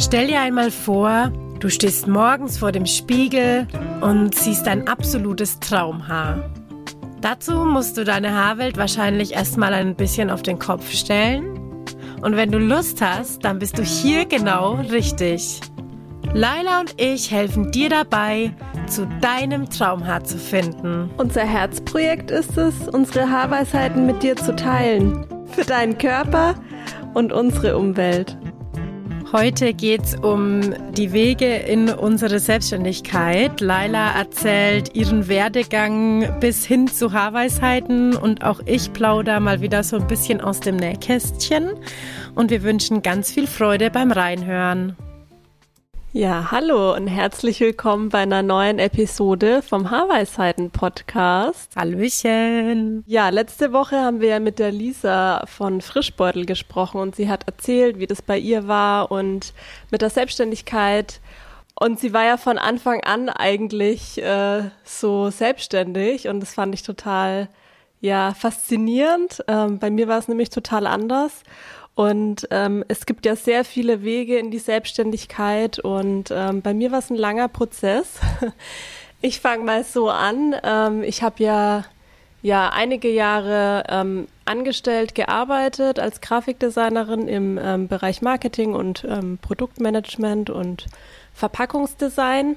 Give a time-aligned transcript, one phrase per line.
[0.00, 3.66] Stell dir einmal vor, du stehst morgens vor dem Spiegel
[4.00, 6.50] und siehst dein absolutes Traumhaar.
[7.20, 11.58] Dazu musst du deine Haarwelt wahrscheinlich erstmal ein bisschen auf den Kopf stellen.
[12.20, 15.60] Und wenn du Lust hast, dann bist du hier genau richtig.
[16.34, 18.52] Laila und ich helfen dir dabei,
[18.86, 21.08] zu deinem Traumhaar zu finden.
[21.16, 25.26] Unser Herzprojekt ist es, unsere Haarweisheiten mit dir zu teilen.
[25.52, 26.56] Für deinen Körper
[27.14, 28.36] und unsere Umwelt.
[29.34, 30.60] Heute geht es um
[30.92, 33.60] die Wege in unsere Selbstständigkeit.
[33.60, 39.96] Laila erzählt ihren Werdegang bis hin zu Haarweisheiten und auch ich plaudere mal wieder so
[39.96, 41.70] ein bisschen aus dem Nähkästchen.
[42.36, 44.96] Und wir wünschen ganz viel Freude beim Reinhören.
[46.16, 51.74] Ja, hallo und herzlich willkommen bei einer neuen Episode vom Haarweisheiten Podcast.
[51.74, 53.02] Hallöchen.
[53.08, 57.48] Ja, letzte Woche haben wir ja mit der Lisa von Frischbeutel gesprochen und sie hat
[57.48, 59.54] erzählt, wie das bei ihr war und
[59.90, 61.20] mit der Selbstständigkeit.
[61.74, 66.84] Und sie war ja von Anfang an eigentlich äh, so selbstständig und das fand ich
[66.84, 67.48] total
[68.00, 69.42] ja faszinierend.
[69.48, 71.42] Ähm, bei mir war es nämlich total anders.
[71.94, 76.90] Und ähm, es gibt ja sehr viele Wege in die Selbstständigkeit und ähm, bei mir
[76.90, 78.20] war es ein langer Prozess.
[79.20, 80.54] Ich fange mal so an.
[80.62, 81.84] Ähm, ich habe ja
[82.44, 90.50] ja einige Jahre ähm, angestellt gearbeitet als Grafikdesignerin im ähm, Bereich Marketing und ähm, Produktmanagement
[90.50, 90.84] und
[91.32, 92.56] Verpackungsdesign.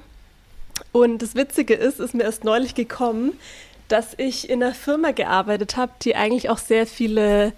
[0.92, 3.32] Und das Witzige ist, ist mir erst neulich gekommen,
[3.88, 7.54] dass ich in einer Firma gearbeitet habe, die eigentlich auch sehr viele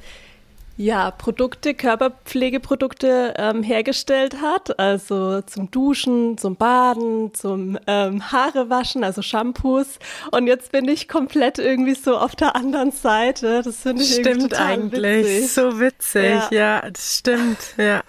[0.80, 4.78] ja, Produkte, Körperpflegeprodukte ähm, hergestellt hat.
[4.78, 9.98] Also zum Duschen, zum Baden, zum ähm, Haarewaschen, also Shampoos.
[10.30, 13.60] Und jetzt bin ich komplett irgendwie so auf der anderen Seite.
[13.62, 15.26] Das finde ich stimmt eigentlich.
[15.26, 15.52] Witzig.
[15.52, 16.48] So witzig, ja.
[16.50, 18.02] ja, das stimmt, ja.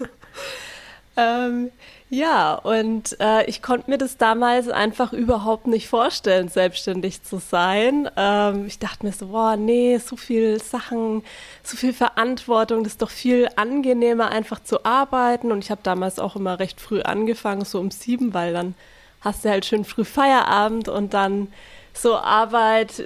[1.18, 1.72] ähm,
[2.14, 8.10] ja, und äh, ich konnte mir das damals einfach überhaupt nicht vorstellen, selbstständig zu sein.
[8.18, 11.24] Ähm, ich dachte mir so, boah, nee, so viel Sachen,
[11.64, 15.54] so viel Verantwortung, das ist doch viel angenehmer, einfach zu arbeiten.
[15.54, 18.76] Und ich habe damals auch immer recht früh angefangen, so um sieben, weil dann
[19.22, 21.48] hast du halt schön früh Feierabend und dann
[21.94, 23.04] so Arbeit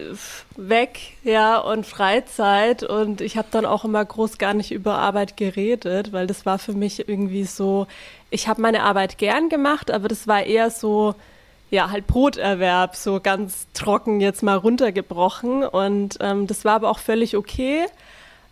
[0.56, 2.84] weg, ja, und Freizeit.
[2.84, 6.60] Und ich habe dann auch immer groß gar nicht über Arbeit geredet, weil das war
[6.60, 7.88] für mich irgendwie so,
[8.30, 11.16] ich habe meine Arbeit gern gemacht, aber das war eher so,
[11.72, 15.64] ja, halt Broterwerb, so ganz trocken jetzt mal runtergebrochen.
[15.64, 17.86] Und ähm, das war aber auch völlig okay.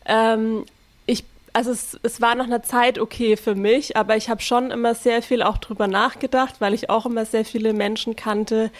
[0.05, 0.65] Ähm,
[1.05, 1.23] ich,
[1.53, 4.95] also es, es war nach einer Zeit okay für mich, aber ich habe schon immer
[4.95, 8.71] sehr viel auch drüber nachgedacht, weil ich auch immer sehr viele Menschen kannte,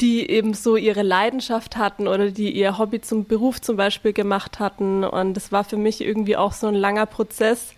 [0.00, 4.58] die eben so ihre Leidenschaft hatten oder die ihr Hobby zum Beruf zum Beispiel gemacht
[4.58, 5.04] hatten.
[5.04, 7.74] Und es war für mich irgendwie auch so ein langer Prozess,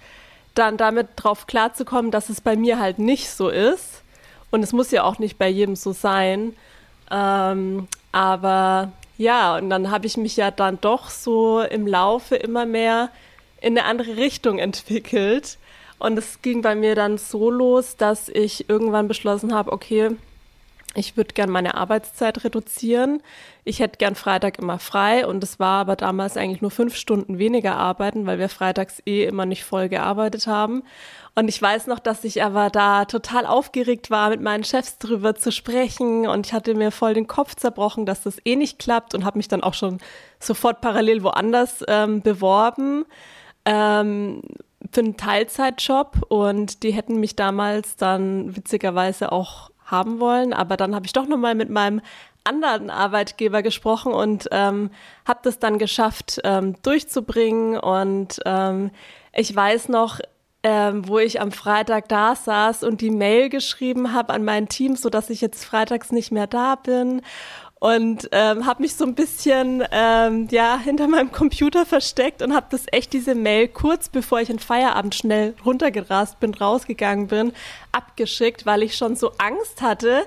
[0.54, 4.02] dann damit drauf klarzukommen, dass es bei mir halt nicht so ist.
[4.50, 6.54] Und es muss ja auch nicht bei jedem so sein.
[7.10, 12.66] Ähm, aber ja, und dann habe ich mich ja dann doch so im Laufe immer
[12.66, 13.10] mehr
[13.60, 15.58] in eine andere Richtung entwickelt.
[15.98, 20.10] Und es ging bei mir dann so los, dass ich irgendwann beschlossen habe, okay,
[20.94, 23.22] ich würde gern meine Arbeitszeit reduzieren.
[23.64, 27.38] Ich hätte gern Freitag immer frei und es war aber damals eigentlich nur fünf Stunden
[27.38, 30.82] weniger arbeiten, weil wir freitags eh immer nicht voll gearbeitet haben.
[31.34, 35.34] Und ich weiß noch, dass ich aber da total aufgeregt war, mit meinen Chefs drüber
[35.34, 39.14] zu sprechen und ich hatte mir voll den Kopf zerbrochen, dass das eh nicht klappt
[39.14, 39.98] und habe mich dann auch schon
[40.40, 43.06] sofort parallel woanders ähm, beworben.
[43.64, 44.42] Ähm,
[44.90, 50.52] für einen Teilzeitjob und die hätten mich damals dann witzigerweise auch haben wollen.
[50.52, 52.00] Aber dann habe ich doch nochmal mit meinem
[52.42, 54.90] anderen Arbeitgeber gesprochen und ähm,
[55.24, 57.78] habe das dann geschafft ähm, durchzubringen.
[57.78, 58.90] Und ähm,
[59.32, 60.18] ich weiß noch,
[60.64, 64.96] ähm, wo ich am Freitag da saß und die Mail geschrieben habe an mein Team,
[64.96, 67.22] so dass ich jetzt freitags nicht mehr da bin
[67.82, 72.66] und ähm, habe mich so ein bisschen ähm, ja hinter meinem Computer versteckt und habe
[72.70, 77.52] das echt diese Mail kurz bevor ich in Feierabend schnell runtergerast bin, rausgegangen bin,
[77.90, 80.26] abgeschickt, weil ich schon so Angst hatte,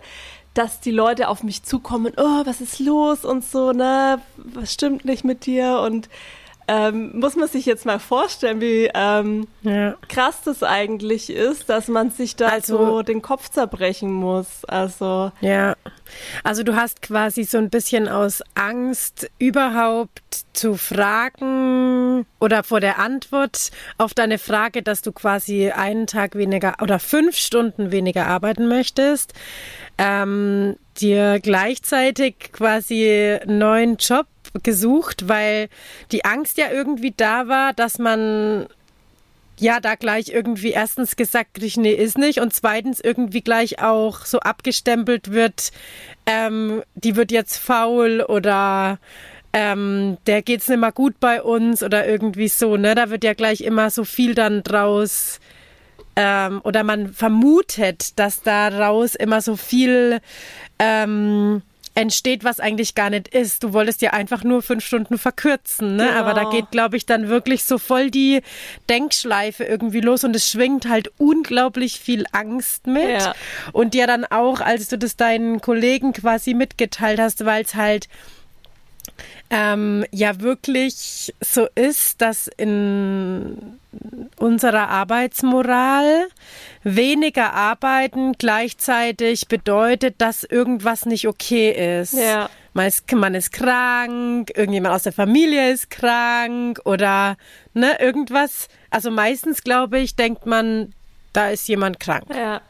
[0.53, 5.05] dass die Leute auf mich zukommen, oh, was ist los und so, ne, was stimmt
[5.05, 5.79] nicht mit dir?
[5.79, 6.09] Und
[6.67, 9.95] ähm, muss man sich jetzt mal vorstellen, wie ähm, ja.
[10.09, 14.65] krass das eigentlich ist, dass man sich da also, so den Kopf zerbrechen muss.
[14.65, 15.75] Also ja,
[16.43, 20.21] also du hast quasi so ein bisschen aus Angst überhaupt
[20.53, 26.75] zu fragen oder vor der Antwort auf deine Frage, dass du quasi einen Tag weniger
[26.81, 29.33] oder fünf Stunden weniger arbeiten möchtest,
[29.97, 34.25] ähm, dir gleichzeitig quasi einen neuen Job
[34.63, 35.69] gesucht, weil
[36.11, 38.67] die Angst ja irgendwie da war, dass man
[39.57, 44.25] ja, da gleich irgendwie erstens gesagt krieg, nee, ist nicht und zweitens irgendwie gleich auch
[44.25, 45.71] so abgestempelt wird,
[46.25, 48.99] ähm, die wird jetzt faul oder
[49.53, 52.95] ähm, der geht's nicht mal gut bei uns oder irgendwie so, ne?
[52.95, 55.39] Da wird ja gleich immer so viel dann draus
[56.17, 60.19] ähm, oder man vermutet, dass daraus immer so viel
[60.79, 61.61] ähm,
[61.95, 63.63] entsteht, was eigentlich gar nicht ist.
[63.63, 66.07] Du wolltest ja einfach nur fünf Stunden verkürzen, ne?
[66.07, 66.19] Genau.
[66.19, 66.51] Aber da genau.
[66.51, 68.41] geht, glaube ich, dann wirklich so voll die
[68.89, 73.21] Denkschleife irgendwie los und es schwingt halt unglaublich viel Angst mit.
[73.21, 73.33] Ja.
[73.71, 78.09] Und dir dann auch, als du das deinen Kollegen quasi mitgeteilt hast, weil es halt
[79.49, 83.74] ähm, ja wirklich so ist, dass in
[84.37, 86.27] unserer Arbeitsmoral
[86.83, 92.13] weniger arbeiten gleichzeitig bedeutet, dass irgendwas nicht okay ist.
[92.13, 92.49] Ja.
[92.73, 97.37] Man ist, man ist krank, irgendjemand aus der Familie ist krank oder
[97.73, 98.67] ne, irgendwas.
[98.89, 100.93] Also meistens, glaube ich, denkt man,
[101.33, 102.25] da ist jemand krank.
[102.29, 102.61] Ja.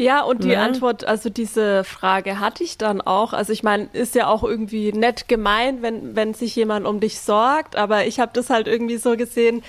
[0.00, 0.62] Ja, und die ja.
[0.62, 3.32] Antwort, also diese Frage hatte ich dann auch.
[3.32, 7.18] Also ich meine, ist ja auch irgendwie nett gemeint, wenn, wenn sich jemand um dich
[7.18, 9.64] sorgt, aber ich habe das halt irgendwie so gesehen,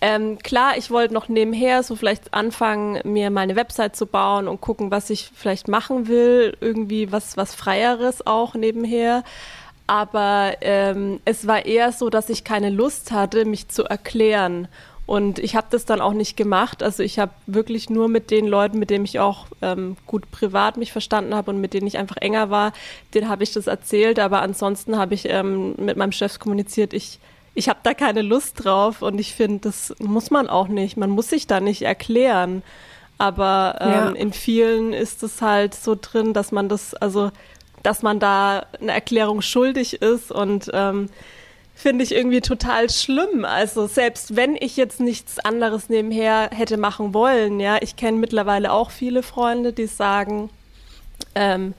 [0.00, 4.60] ähm, klar, ich wollte noch nebenher so vielleicht anfangen, mir meine Website zu bauen und
[4.60, 9.24] gucken, was ich vielleicht machen will, irgendwie was, was Freieres auch nebenher.
[9.86, 14.68] Aber ähm, es war eher so, dass ich keine Lust hatte, mich zu erklären.
[15.06, 16.82] Und ich habe das dann auch nicht gemacht.
[16.82, 20.76] Also ich habe wirklich nur mit den Leuten, mit denen ich auch ähm, gut privat
[20.76, 22.72] mich verstanden habe und mit denen ich einfach enger war,
[23.14, 24.18] denen habe ich das erzählt.
[24.18, 27.20] Aber ansonsten habe ich ähm, mit meinem Chef kommuniziert, ich,
[27.56, 30.96] ich habe da keine Lust drauf und ich finde, das muss man auch nicht.
[30.98, 32.62] Man muss sich da nicht erklären.
[33.18, 34.08] Aber ähm, ja.
[34.10, 37.32] in vielen ist es halt so drin, dass man das, also
[37.82, 41.08] dass man da eine Erklärung schuldig ist und ähm,
[41.74, 43.46] finde ich irgendwie total schlimm.
[43.46, 48.70] Also selbst wenn ich jetzt nichts anderes nebenher hätte machen wollen, ja, ich kenne mittlerweile
[48.70, 50.50] auch viele Freunde, die sagen,
[51.34, 51.72] ähm,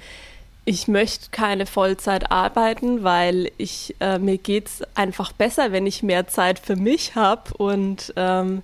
[0.67, 6.27] ich möchte keine Vollzeit arbeiten, weil ich äh, mir geht's einfach besser, wenn ich mehr
[6.27, 8.63] Zeit für mich habe und ähm,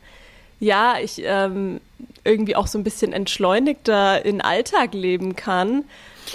[0.59, 1.79] ja, ich ähm,
[2.25, 5.85] irgendwie auch so ein bisschen entschleunigter in Alltag leben kann.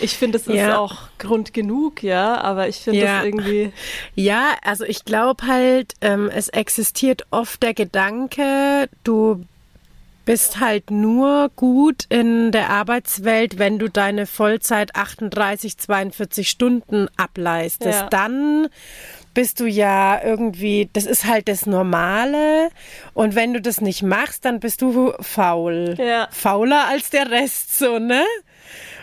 [0.00, 0.78] Ich finde, es ist ja.
[0.78, 3.16] auch Grund genug, ja, aber ich finde ja.
[3.16, 3.70] das irgendwie.
[4.14, 9.44] Ja, also ich glaube halt, ähm, es existiert oft der Gedanke, du
[10.28, 18.00] bist halt nur gut in der Arbeitswelt, wenn du deine Vollzeit 38, 42 Stunden ableistest.
[18.00, 18.08] Ja.
[18.10, 18.68] Dann
[19.32, 22.68] bist du ja irgendwie, das ist halt das Normale.
[23.14, 25.94] Und wenn du das nicht machst, dann bist du faul.
[25.96, 26.28] Ja.
[26.30, 28.22] Fauler als der Rest, so, ne?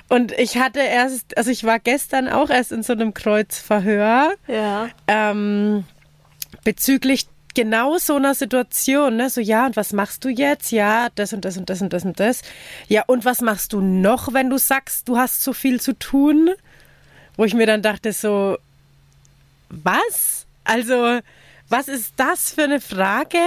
[0.10, 4.36] Und ich hatte erst, also ich war gestern auch erst in so einem Kreuzverhör.
[4.48, 4.90] Ja.
[5.08, 5.86] Ähm,
[6.64, 7.26] bezüglich
[7.56, 9.30] genau so einer Situation, ne?
[9.30, 10.72] So, ja, und was machst du jetzt?
[10.72, 12.42] Ja, das und das und das und das und das.
[12.88, 16.52] Ja, und was machst du noch, wenn du sagst, du hast so viel zu tun?
[17.38, 18.58] Wo ich mir dann dachte, so,
[19.70, 20.46] was?
[20.64, 21.20] Also,
[21.70, 23.40] was ist das für eine Frage?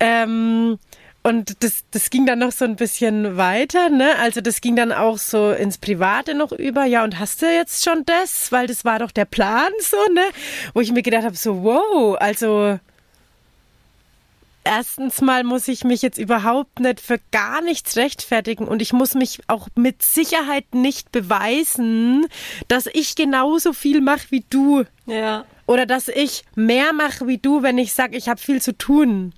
[0.00, 0.78] Ähm,
[1.22, 4.16] und das, das ging dann noch so ein bisschen weiter, ne?
[4.18, 6.84] Also das ging dann auch so ins Private noch über.
[6.84, 8.50] Ja, und hast du jetzt schon das?
[8.50, 10.22] Weil das war doch der Plan, so, ne?
[10.74, 12.78] Wo ich mir gedacht habe, so, wow, also
[14.64, 19.14] erstens mal muss ich mich jetzt überhaupt nicht für gar nichts rechtfertigen und ich muss
[19.14, 22.26] mich auch mit Sicherheit nicht beweisen,
[22.68, 24.84] dass ich genauso viel mache wie du.
[25.06, 25.44] Ja.
[25.66, 29.32] Oder dass ich mehr mache wie du, wenn ich sage, ich habe viel zu tun.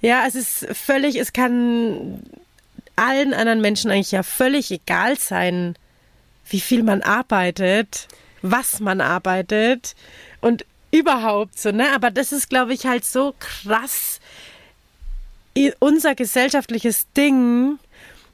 [0.00, 2.22] Ja, es ist völlig, es kann
[2.96, 5.74] allen anderen Menschen eigentlich ja völlig egal sein,
[6.48, 8.08] wie viel man arbeitet,
[8.42, 9.94] was man arbeitet
[10.40, 11.94] und überhaupt so, ne?
[11.94, 14.20] Aber das ist, glaube ich, halt so krass
[15.78, 17.78] unser gesellschaftliches Ding,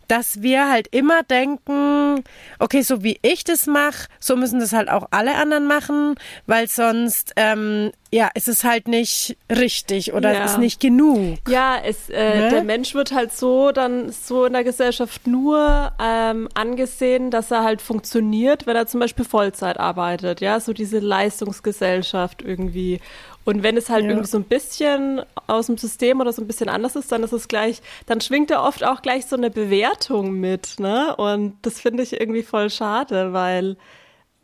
[0.09, 2.25] dass wir halt immer denken,
[2.59, 6.15] okay, so wie ich das mache, so müssen das halt auch alle anderen machen,
[6.47, 10.45] weil sonst ähm, ja, es ist halt nicht richtig oder ja.
[10.45, 11.39] es ist nicht genug.
[11.49, 12.49] Ja, es, äh, ne?
[12.51, 17.65] der Mensch wird halt so dann so in der Gesellschaft nur ähm, angesehen, dass er
[17.65, 23.01] halt funktioniert, wenn er zum Beispiel Vollzeit arbeitet, ja, so diese Leistungsgesellschaft irgendwie.
[23.47, 24.11] Und wenn es halt ja.
[24.11, 27.33] irgendwie so ein bisschen aus dem System oder so ein bisschen anders ist, dann ist
[27.33, 31.15] es gleich, dann schwingt er oft auch gleich so eine Bewertung mit, ne?
[31.17, 33.77] Und das finde ich irgendwie voll schade, weil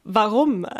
[0.04, 0.66] warum?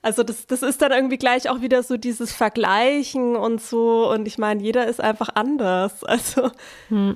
[0.00, 4.08] Also das, das ist dann irgendwie gleich auch wieder so dieses Vergleichen und so.
[4.08, 6.04] Und ich meine, jeder ist einfach anders.
[6.06, 6.52] Also.
[6.88, 7.14] Hm.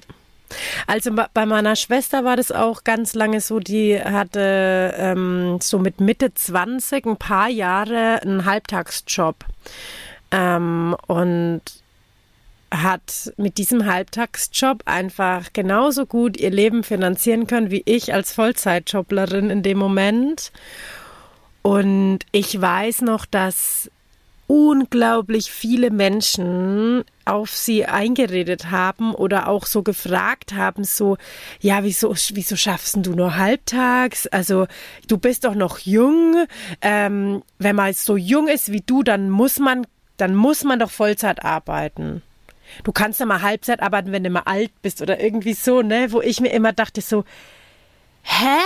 [0.88, 6.00] Also bei meiner Schwester war das auch ganz lange so, die hatte ähm, so mit
[6.00, 9.36] Mitte 20 ein paar Jahre einen Halbtagsjob.
[10.32, 11.62] Ähm, und
[12.72, 19.50] hat mit diesem Halbtagsjob einfach genauso gut ihr Leben finanzieren können wie ich als Vollzeitjoblerin
[19.50, 20.52] in dem Moment.
[21.60, 23.90] Und ich weiß noch, dass
[24.48, 31.16] unglaublich viele Menschen auf sie eingeredet haben oder auch so gefragt haben, so,
[31.60, 34.26] ja, wieso, wieso schaffst du nur halbtags?
[34.26, 34.66] Also,
[35.08, 36.46] du bist doch noch jung.
[36.82, 40.90] Ähm, wenn man so jung ist wie du, dann muss man, dann muss man doch
[40.90, 42.22] Vollzeit arbeiten.
[42.84, 46.12] Du kannst ja mal Halbzeit arbeiten, wenn du mal alt bist oder irgendwie so, ne?
[46.12, 47.24] Wo ich mir immer dachte so,
[48.22, 48.60] hä?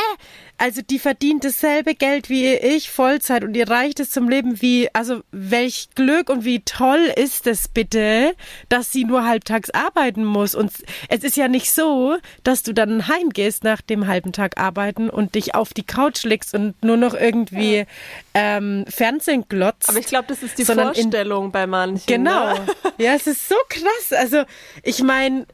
[0.59, 4.89] Also die verdient dasselbe Geld wie ich, Vollzeit, und ihr reicht es zum Leben wie,
[4.95, 8.35] also welch Glück und wie toll ist es bitte,
[8.71, 10.55] dass sie nur halbtags arbeiten muss.
[10.55, 10.73] Und
[11.11, 15.35] es ist ja nicht so, dass du dann heimgehst nach dem halben Tag arbeiten und
[15.35, 17.85] dich auf die Couch legst und nur noch irgendwie ja.
[18.33, 19.91] ähm, Fernsehen glotzt.
[19.91, 22.07] Aber ich glaube, das ist die Vorstellung in, bei manchen.
[22.07, 22.55] Genau.
[22.55, 22.67] Ne?
[22.97, 24.19] Ja, es ist so krass.
[24.19, 24.45] Also
[24.83, 25.47] ich meine,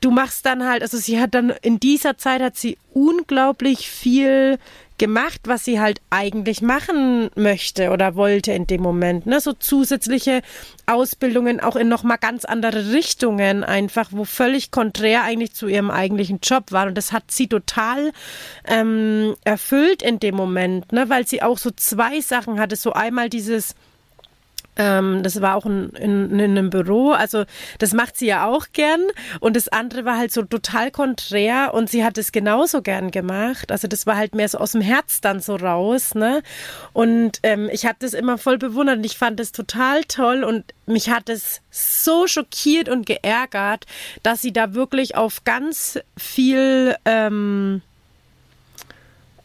[0.00, 4.58] du machst dann halt, also sie hat dann in dieser Zeit hat sie unglaublich viel
[4.98, 9.26] gemacht, was sie halt eigentlich machen möchte oder wollte in dem Moment.
[9.26, 9.40] Ne?
[9.40, 10.42] So zusätzliche
[10.86, 16.40] Ausbildungen auch in nochmal ganz andere Richtungen einfach, wo völlig konträr eigentlich zu ihrem eigentlichen
[16.42, 16.86] Job war.
[16.86, 18.12] Und das hat sie total
[18.66, 21.08] ähm, erfüllt in dem Moment, ne?
[21.08, 22.76] weil sie auch so zwei Sachen hatte.
[22.76, 23.74] So einmal dieses
[24.76, 27.12] ähm, das war auch in, in, in, einem Büro.
[27.12, 27.44] Also
[27.78, 29.00] das macht sie ja auch gern.
[29.40, 33.72] Und das andere war halt so total konträr und sie hat es genauso gern gemacht.
[33.72, 36.14] Also das war halt mehr so aus dem Herz dann so raus.
[36.14, 36.42] Ne?
[36.92, 40.64] Und ähm, ich habe das immer voll bewundert und ich fand es total toll und
[40.86, 43.86] mich hat es so schockiert und geärgert,
[44.22, 47.82] dass sie da wirklich auf ganz viel ähm,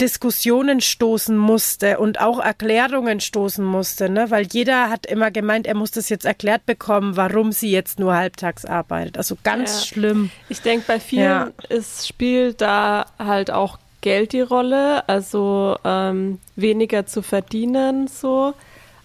[0.01, 4.31] Diskussionen stoßen musste und auch Erklärungen stoßen musste, ne?
[4.31, 8.15] weil jeder hat immer gemeint, er muss das jetzt erklärt bekommen, warum sie jetzt nur
[8.15, 9.19] halbtags arbeitet.
[9.19, 9.85] Also ganz ja.
[9.85, 10.31] schlimm.
[10.49, 11.51] Ich denke, bei vielen ja.
[11.69, 18.55] ist, spielt da halt auch Geld die Rolle, also ähm, weniger zu verdienen so.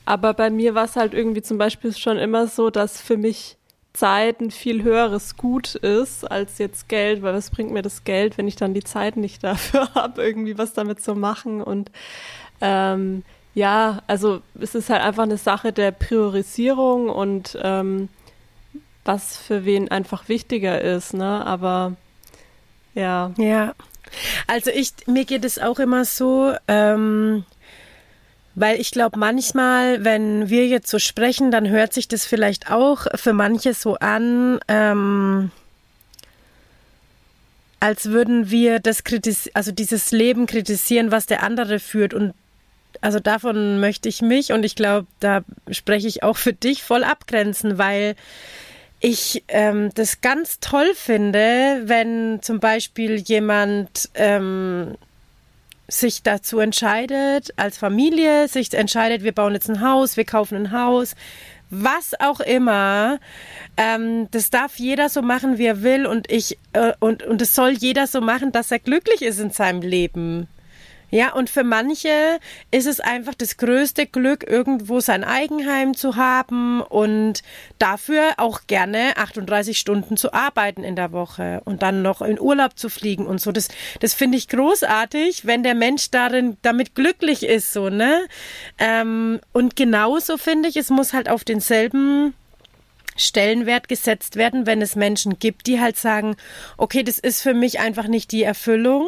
[0.07, 3.59] Aber bei mir war es halt irgendwie zum Beispiel schon immer so, dass für mich
[3.97, 8.39] Zeit ein viel höheres Gut ist als jetzt Geld, weil was bringt mir das Geld,
[8.39, 11.91] wenn ich dann die Zeit nicht dafür habe, irgendwie was damit zu machen und
[12.61, 13.23] ähm,
[13.55, 18.11] ja, also es ist halt einfach eine Sache der Priorisierung und ähm,
[19.05, 21.47] was für wen einfach wichtiger ist, ne?
[21.47, 21.97] Aber
[22.95, 23.33] ja.
[23.39, 23.75] Ja.
[24.47, 27.45] Also ich, mir geht es auch immer so, ähm,
[28.57, 33.07] weil ich glaube, manchmal, wenn wir jetzt so sprechen, dann hört sich das vielleicht auch
[33.15, 35.51] für manche so an, ähm,
[37.81, 39.05] als würden wir das
[39.53, 42.15] also dieses Leben kritisieren, was der andere führt.
[42.15, 42.33] Und
[43.03, 47.05] also davon möchte ich mich und ich glaube, da spreche ich auch für dich voll
[47.05, 48.17] abgrenzen, weil
[49.01, 54.97] ich ähm, das ganz toll finde, wenn zum Beispiel jemand ähm,
[55.89, 60.73] sich dazu entscheidet, als Familie sich entscheidet, wir bauen jetzt ein Haus, wir kaufen ein
[60.73, 61.15] Haus,
[61.71, 63.19] was auch immer,
[63.77, 67.55] ähm, das darf jeder so machen, wie er will und ich äh, und und es
[67.55, 70.49] soll jeder so machen, dass er glücklich ist in seinem Leben.
[71.11, 72.39] Ja, und für manche
[72.73, 77.43] ist es einfach das größte Glück, irgendwo sein Eigenheim zu haben und
[77.79, 82.77] dafür auch gerne 38 Stunden zu arbeiten in der Woche und dann noch in Urlaub
[82.77, 83.53] zu fliegen und so.
[83.53, 83.69] Das,
[84.01, 88.27] das finde ich großartig, wenn der Mensch darin damit glücklich ist, so, ne?
[88.79, 92.35] Ähm, und genauso finde ich, es muss halt auf denselben
[93.17, 96.37] Stellenwert gesetzt werden, wenn es Menschen gibt, die halt sagen,
[96.77, 99.07] okay, das ist für mich einfach nicht die Erfüllung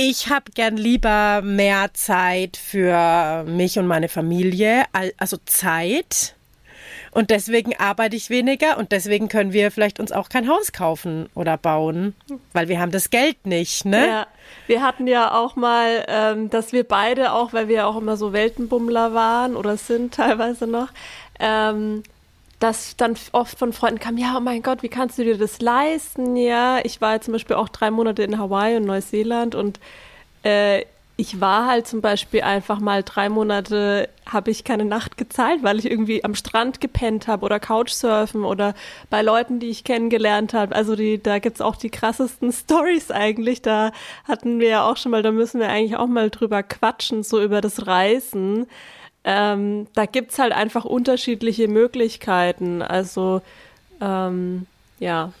[0.00, 4.84] ich habe gern lieber mehr Zeit für mich und meine Familie,
[5.18, 6.36] also Zeit.
[7.10, 11.28] Und deswegen arbeite ich weniger und deswegen können wir vielleicht uns auch kein Haus kaufen
[11.34, 12.14] oder bauen,
[12.52, 14.06] weil wir haben das Geld nicht, ne?
[14.06, 14.26] Ja,
[14.68, 18.32] wir hatten ja auch mal, ähm, dass wir beide auch, weil wir auch immer so
[18.32, 20.90] Weltenbummler waren oder sind teilweise noch,
[21.40, 22.04] ähm,
[22.58, 25.60] dass dann oft von Freunden kam, ja, oh mein Gott, wie kannst du dir das
[25.60, 26.36] leisten?
[26.36, 29.78] Ja, ich war zum Beispiel auch drei Monate in Hawaii und Neuseeland und
[30.42, 30.84] äh,
[31.20, 35.80] ich war halt zum Beispiel einfach mal drei Monate, habe ich keine Nacht gezahlt, weil
[35.80, 38.74] ich irgendwie am Strand gepennt habe oder Couchsurfen oder
[39.10, 40.76] bei Leuten, die ich kennengelernt habe.
[40.76, 43.62] Also die, da gibt's auch die krassesten Stories eigentlich.
[43.62, 43.90] Da
[44.28, 47.42] hatten wir ja auch schon mal, da müssen wir eigentlich auch mal drüber quatschen, so
[47.42, 48.68] über das Reisen
[49.30, 52.80] ähm, da es halt einfach unterschiedliche Möglichkeiten.
[52.80, 53.42] Also
[54.00, 54.66] ähm,
[55.00, 55.32] ja.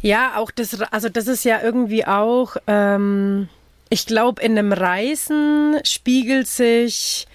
[0.00, 3.48] Ja, auch das, also das ist ja irgendwie auch, ähm,
[3.90, 7.26] ich glaube, in einem Reisen spiegelt sich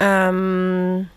[0.00, 1.10] ähm,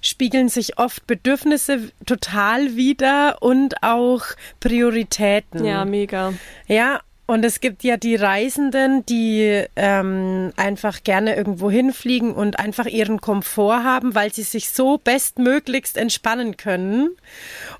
[0.00, 4.22] spiegeln sich oft Bedürfnisse total wieder und auch
[4.60, 5.62] Prioritäten.
[5.64, 6.32] Ja, mega.
[6.68, 12.86] Ja, und es gibt ja die Reisenden, die ähm, einfach gerne irgendwo hinfliegen und einfach
[12.86, 17.10] ihren Komfort haben, weil sie sich so bestmöglichst entspannen können.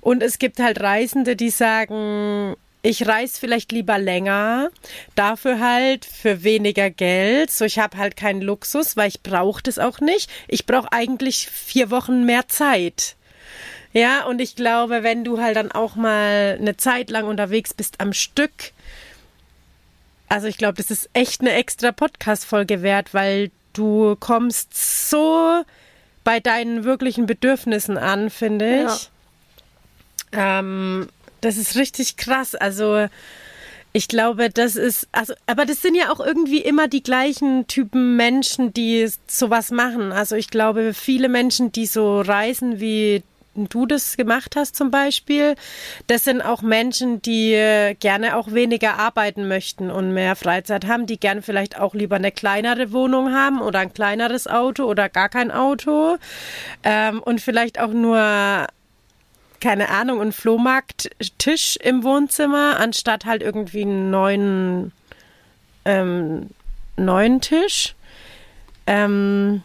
[0.01, 4.69] Und es gibt halt Reisende, die sagen, ich reise vielleicht lieber länger,
[5.15, 7.49] dafür halt für weniger Geld.
[7.49, 10.29] So, ich habe halt keinen Luxus, weil ich brauche das auch nicht.
[10.47, 13.15] Ich brauche eigentlich vier Wochen mehr Zeit.
[13.93, 17.95] Ja, und ich glaube, wenn du halt dann auch mal eine Zeit lang unterwegs bist
[17.99, 18.73] am Stück,
[20.29, 25.63] also ich glaube, das ist echt eine extra Podcast-Folge wert, weil du kommst so
[26.23, 29.09] bei deinen wirklichen Bedürfnissen an, finde ich.
[30.33, 30.59] Ja.
[30.59, 31.09] Ähm,
[31.41, 32.53] das ist richtig krass.
[32.55, 33.07] Also
[33.91, 38.15] ich glaube, das ist, also, aber das sind ja auch irgendwie immer die gleichen Typen
[38.15, 40.11] Menschen, die sowas machen.
[40.11, 43.23] Also ich glaube, viele Menschen, die so reisen wie
[43.67, 45.55] du das gemacht hast zum Beispiel,
[46.07, 47.51] das sind auch Menschen, die
[47.99, 52.31] gerne auch weniger arbeiten möchten und mehr Freizeit haben, die gerne vielleicht auch lieber eine
[52.31, 56.17] kleinere Wohnung haben oder ein kleineres Auto oder gar kein Auto
[56.83, 58.67] ähm, und vielleicht auch nur
[59.59, 64.91] keine Ahnung, einen Flohmarkttisch im Wohnzimmer, anstatt halt irgendwie einen neuen,
[65.85, 66.49] ähm,
[66.95, 67.95] neuen Tisch.
[68.87, 69.63] Ähm,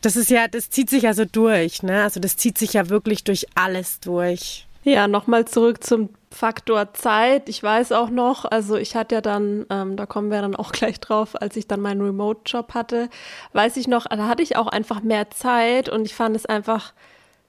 [0.00, 2.02] das ist ja, das zieht sich ja so durch, ne?
[2.02, 4.66] Also das zieht sich ja wirklich durch alles durch.
[4.82, 7.48] Ja, nochmal zurück zum Faktor Zeit.
[7.48, 10.72] Ich weiß auch noch, also ich hatte ja dann, ähm, da kommen wir dann auch
[10.72, 13.10] gleich drauf, als ich dann meinen Remote-Job hatte,
[13.52, 16.92] weiß ich noch, da hatte ich auch einfach mehr Zeit und ich fand es einfach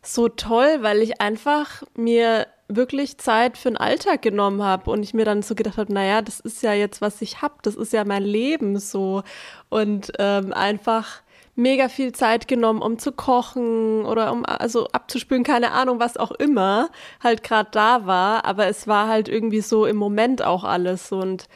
[0.02, 5.14] so toll, weil ich einfach mir wirklich Zeit für den Alltag genommen habe und ich
[5.14, 7.94] mir dann so gedacht habe, naja, das ist ja jetzt, was ich habe, das ist
[7.94, 9.24] ja mein Leben so
[9.70, 11.22] und ähm, einfach
[11.62, 16.32] mega viel Zeit genommen, um zu kochen oder um also abzuspülen, keine Ahnung, was auch
[16.32, 16.90] immer
[17.24, 21.12] halt gerade da war, aber es war halt irgendwie so im Moment auch alles.
[21.12, 21.48] Und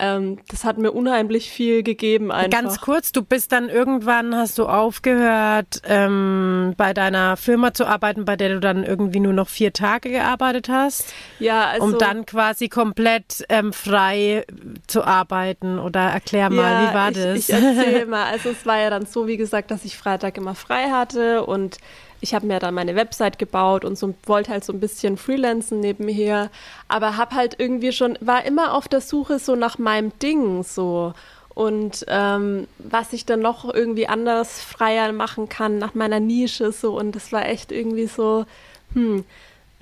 [0.00, 2.50] ähm, das hat mir unheimlich viel gegeben einfach.
[2.50, 8.24] Ganz kurz, du bist dann irgendwann, hast du aufgehört, ähm, bei deiner Firma zu arbeiten,
[8.24, 11.12] bei der du dann irgendwie nur noch vier Tage gearbeitet hast?
[11.38, 11.84] Ja, also.
[11.84, 14.46] Um dann quasi komplett ähm, frei
[14.86, 17.38] zu arbeiten oder erklär mal, ja, wie war ich, das?
[17.38, 20.54] Ich erzähl mal, also es war ja dann so, wie gesagt, dass ich Freitag immer
[20.54, 21.76] frei hatte und
[22.22, 25.80] ich habe mir dann meine Website gebaut und so wollte halt so ein bisschen freelancen
[25.80, 26.50] nebenher,
[26.88, 31.12] aber habe halt irgendwie schon war immer auf der Suche so nach meinem Ding so.
[31.54, 36.98] Und ähm, was ich dann noch irgendwie anders freier machen kann nach meiner Nische so.
[36.98, 38.46] Und das war echt irgendwie so
[38.94, 39.24] hm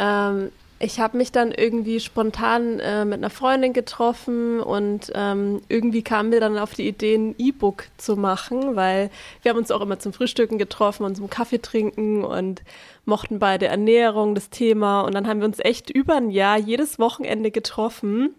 [0.01, 0.51] ähm,
[0.83, 6.33] ich habe mich dann irgendwie spontan äh, mit einer Freundin getroffen und ähm, irgendwie kamen
[6.33, 9.11] wir dann auf die Idee, ein E-Book zu machen, weil
[9.43, 12.63] wir haben uns auch immer zum Frühstücken getroffen und zum Kaffee trinken und
[13.05, 15.03] mochten beide Ernährung, das Thema.
[15.03, 18.35] Und dann haben wir uns echt über ein Jahr jedes Wochenende getroffen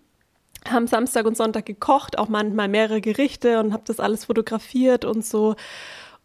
[0.69, 5.25] haben Samstag und Sonntag gekocht, auch manchmal mehrere Gerichte und habe das alles fotografiert und
[5.25, 5.56] so.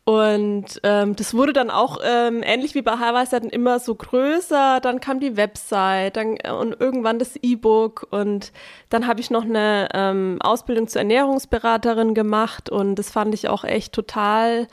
[0.08, 4.78] Und ähm, das wurde dann auch ähm, ähnlich wie bei Hawaii dann immer so größer.
[4.80, 8.06] Dann kam die Website dann, äh, und irgendwann das E-Book.
[8.12, 8.52] Und
[8.88, 12.70] dann habe ich noch eine ähm, Ausbildung zur Ernährungsberaterin gemacht.
[12.70, 14.68] Und das fand ich auch echt total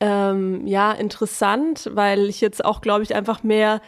[0.00, 3.80] ähm, ja, interessant, weil ich jetzt auch, glaube ich, einfach mehr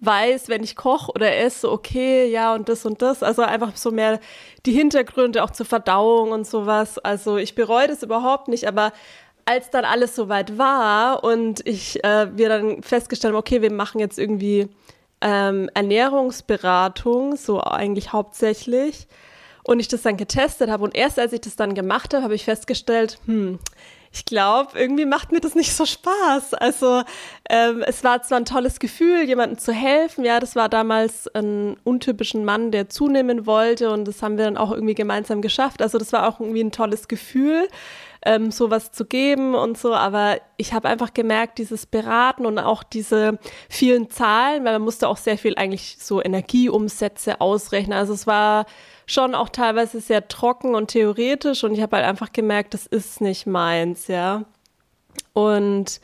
[0.00, 3.22] weiß, wenn ich koche oder esse, okay, ja, und das und das.
[3.22, 4.20] Also einfach so mehr
[4.66, 6.98] die Hintergründe auch zur Verdauung und sowas.
[6.98, 8.92] Also ich bereue das überhaupt nicht, aber
[9.46, 14.00] als dann alles soweit war und ich äh, wir dann festgestellt haben, okay, wir machen
[14.00, 14.68] jetzt irgendwie
[15.20, 19.06] ähm, Ernährungsberatung, so eigentlich hauptsächlich,
[19.62, 22.34] und ich das dann getestet habe und erst als ich das dann gemacht habe, habe
[22.34, 23.58] ich festgestellt, hm,
[24.12, 26.54] ich glaube, irgendwie macht mir das nicht so Spaß.
[26.54, 27.02] Also
[27.50, 30.24] ähm, es war zwar ein tolles Gefühl, jemandem zu helfen.
[30.24, 34.56] Ja, das war damals ein untypischen Mann, der zunehmen wollte und das haben wir dann
[34.56, 35.82] auch irgendwie gemeinsam geschafft.
[35.82, 37.68] Also das war auch irgendwie ein tolles Gefühl
[38.26, 39.94] ähm, sowas zu geben und so.
[39.94, 43.38] Aber ich habe einfach gemerkt, dieses Beraten und auch diese
[43.70, 47.96] vielen Zahlen, weil man musste auch sehr viel eigentlich so Energieumsätze ausrechnen.
[47.96, 48.66] Also es war
[49.06, 53.20] schon auch teilweise sehr trocken und theoretisch und ich habe halt einfach gemerkt, das ist
[53.20, 54.44] nicht meins, ja.
[55.32, 56.00] Und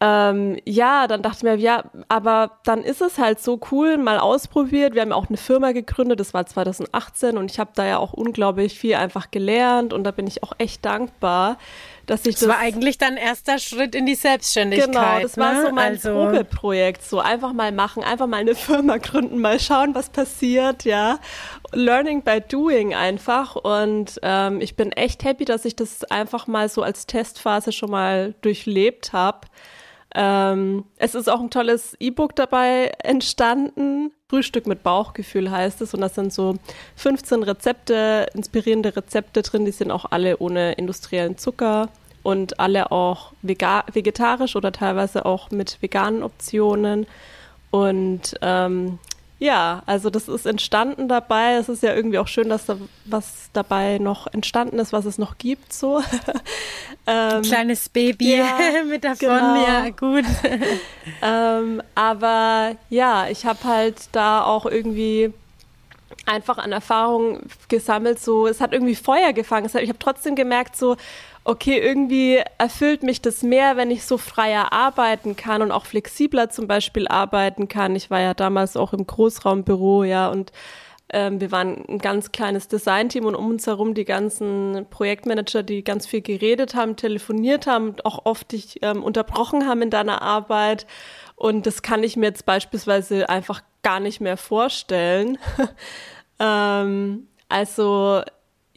[0.00, 4.18] ähm, ja, dann dachte ich mir, ja, aber dann ist es halt so cool, mal
[4.18, 4.94] ausprobiert.
[4.94, 7.98] Wir haben ja auch eine Firma gegründet, das war 2018 und ich habe da ja
[7.98, 11.58] auch unglaublich viel einfach gelernt und da bin ich auch echt dankbar,
[12.06, 12.42] dass ich das.
[12.42, 14.92] Das war eigentlich dein erster Schritt in die Selbstständigkeit.
[14.92, 15.42] Genau, das ne?
[15.42, 16.10] war so mein also.
[16.10, 21.18] Probeprojekt, so einfach mal machen, einfach mal eine Firma gründen, mal schauen, was passiert, ja.
[21.72, 26.68] Learning by doing einfach und ähm, ich bin echt happy, dass ich das einfach mal
[26.68, 29.40] so als Testphase schon mal durchlebt habe
[30.14, 34.12] Ähm, es ist auch ein tolles E-Book dabei entstanden.
[34.28, 35.94] Frühstück mit Bauchgefühl heißt es.
[35.94, 36.56] Und das sind so
[36.96, 39.64] 15 Rezepte, inspirierende Rezepte drin.
[39.64, 41.88] Die sind auch alle ohne industriellen Zucker
[42.22, 47.06] und alle auch vegetarisch oder teilweise auch mit veganen Optionen.
[47.70, 48.98] Und ähm,
[49.40, 51.54] ja, also das ist entstanden dabei.
[51.54, 55.16] Es ist ja irgendwie auch schön, dass da was dabei noch entstanden ist, was es
[55.16, 55.72] noch gibt.
[55.72, 56.02] So
[57.06, 59.66] ähm, kleines Baby ja, mit davon, genau.
[59.66, 60.24] ja gut.
[61.22, 65.32] ähm, aber ja, ich habe halt da auch irgendwie
[66.26, 68.18] einfach an Erfahrung gesammelt.
[68.18, 69.66] So, es hat irgendwie Feuer gefangen.
[69.66, 70.96] Ich habe trotzdem gemerkt, so
[71.48, 76.50] okay, irgendwie erfüllt mich das mehr, wenn ich so freier arbeiten kann und auch flexibler
[76.50, 77.96] zum Beispiel arbeiten kann.
[77.96, 80.52] Ich war ja damals auch im Großraumbüro, ja, und
[81.10, 85.82] ähm, wir waren ein ganz kleines Designteam und um uns herum die ganzen Projektmanager, die
[85.82, 90.86] ganz viel geredet haben, telefoniert haben, auch oft dich ähm, unterbrochen haben in deiner Arbeit.
[91.34, 95.38] Und das kann ich mir jetzt beispielsweise einfach gar nicht mehr vorstellen.
[96.40, 98.20] ähm, also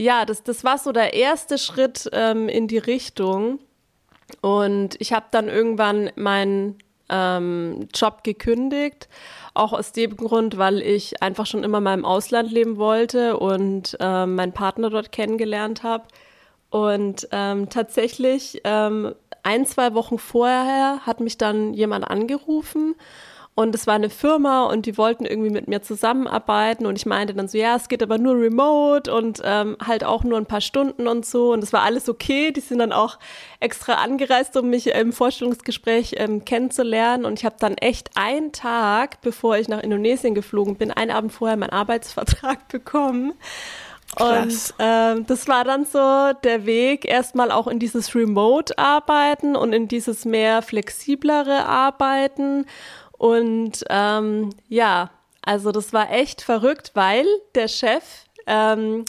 [0.01, 3.59] ja, das, das war so der erste Schritt ähm, in die Richtung.
[4.41, 9.09] Und ich habe dann irgendwann meinen ähm, Job gekündigt,
[9.53, 13.97] auch aus dem Grund, weil ich einfach schon immer mal im Ausland leben wollte und
[13.99, 16.05] ähm, meinen Partner dort kennengelernt habe.
[16.69, 22.95] Und ähm, tatsächlich ähm, ein, zwei Wochen vorher hat mich dann jemand angerufen
[23.53, 26.85] und es war eine Firma und die wollten irgendwie mit mir zusammenarbeiten.
[26.85, 30.23] Und ich meinte dann so, ja, es geht aber nur remote und ähm, halt auch
[30.23, 31.51] nur ein paar Stunden und so.
[31.51, 32.51] Und es war alles okay.
[32.51, 33.19] Die sind dann auch
[33.59, 37.25] extra angereist, um mich im Vorstellungsgespräch ähm, kennenzulernen.
[37.25, 41.33] Und ich habe dann echt einen Tag, bevor ich nach Indonesien geflogen bin, einen Abend
[41.33, 43.33] vorher meinen Arbeitsvertrag bekommen.
[44.15, 44.71] Krass.
[44.71, 49.87] Und ähm, das war dann so der Weg, erstmal auch in dieses Remote-Arbeiten und in
[49.87, 52.65] dieses mehr flexiblere Arbeiten.
[53.21, 55.11] Und ähm, ja,
[55.43, 58.03] also das war echt verrückt, weil der Chef,
[58.47, 59.05] ähm,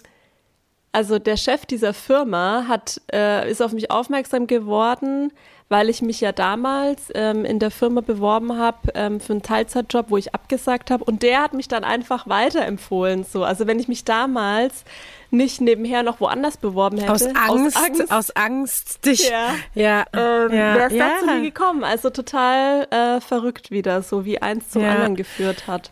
[0.92, 5.32] also der Chef dieser Firma hat, äh, ist auf mich aufmerksam geworden,
[5.70, 10.10] weil ich mich ja damals ähm, in der Firma beworben habe ähm, für einen Teilzeitjob,
[10.10, 11.04] wo ich abgesagt habe.
[11.04, 13.24] Und der hat mich dann einfach weiterempfohlen.
[13.24, 14.84] So, also wenn ich mich damals
[15.32, 17.12] nicht nebenher noch woanders beworben hätte.
[17.12, 19.30] Aus Angst, aus Angst, aus Angst dich.
[19.30, 21.08] Ja, ja, ähm, ja wäre ja.
[21.20, 21.84] dazu nie gekommen.
[21.84, 24.92] Also total äh, verrückt wieder, so wie eins zum ja.
[24.92, 25.90] anderen geführt hat.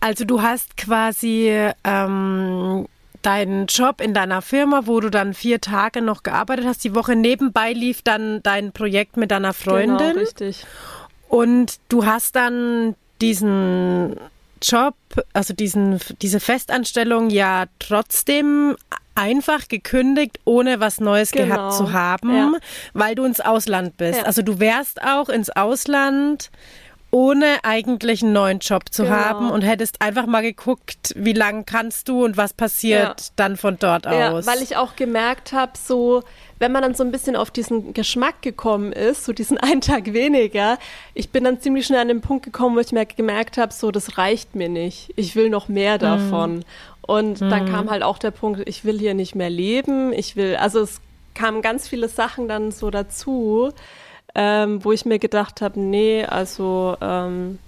[0.00, 1.52] Also du hast quasi
[1.84, 2.86] ähm,
[3.22, 6.84] deinen Job in deiner Firma, wo du dann vier Tage noch gearbeitet hast.
[6.84, 9.98] Die Woche nebenbei lief dann dein Projekt mit deiner Freundin.
[9.98, 10.64] Genau, richtig.
[11.28, 14.16] Und du hast dann diesen
[14.62, 14.94] Job,
[15.32, 18.76] also diesen, diese Festanstellung ja trotzdem
[19.14, 21.54] einfach gekündigt, ohne was Neues genau.
[21.54, 22.52] gehabt zu haben, ja.
[22.92, 24.20] weil du ins Ausland bist.
[24.20, 24.24] Ja.
[24.24, 26.50] Also du wärst auch ins Ausland
[27.10, 29.16] ohne eigentlich einen neuen Job zu genau.
[29.16, 33.26] haben und hättest einfach mal geguckt, wie lange kannst du und was passiert ja.
[33.36, 34.44] dann von dort aus.
[34.44, 36.22] Ja, weil ich auch gemerkt habe, so
[36.58, 40.12] wenn man dann so ein bisschen auf diesen Geschmack gekommen ist, so diesen einen Tag
[40.12, 40.78] weniger,
[41.14, 43.90] ich bin dann ziemlich schnell an den Punkt gekommen, wo ich mir gemerkt habe, so
[43.90, 45.12] das reicht mir nicht.
[45.16, 46.00] Ich will noch mehr mhm.
[46.00, 46.56] davon.
[46.56, 46.64] Mhm.
[47.02, 47.50] Und mhm.
[47.50, 50.12] dann kam halt auch der Punkt, ich will hier nicht mehr leben.
[50.12, 51.00] Ich will, also es
[51.34, 53.72] kamen ganz viele Sachen dann so dazu
[54.36, 57.58] ähm, wo ich mir gedacht habe, nee, also ähm,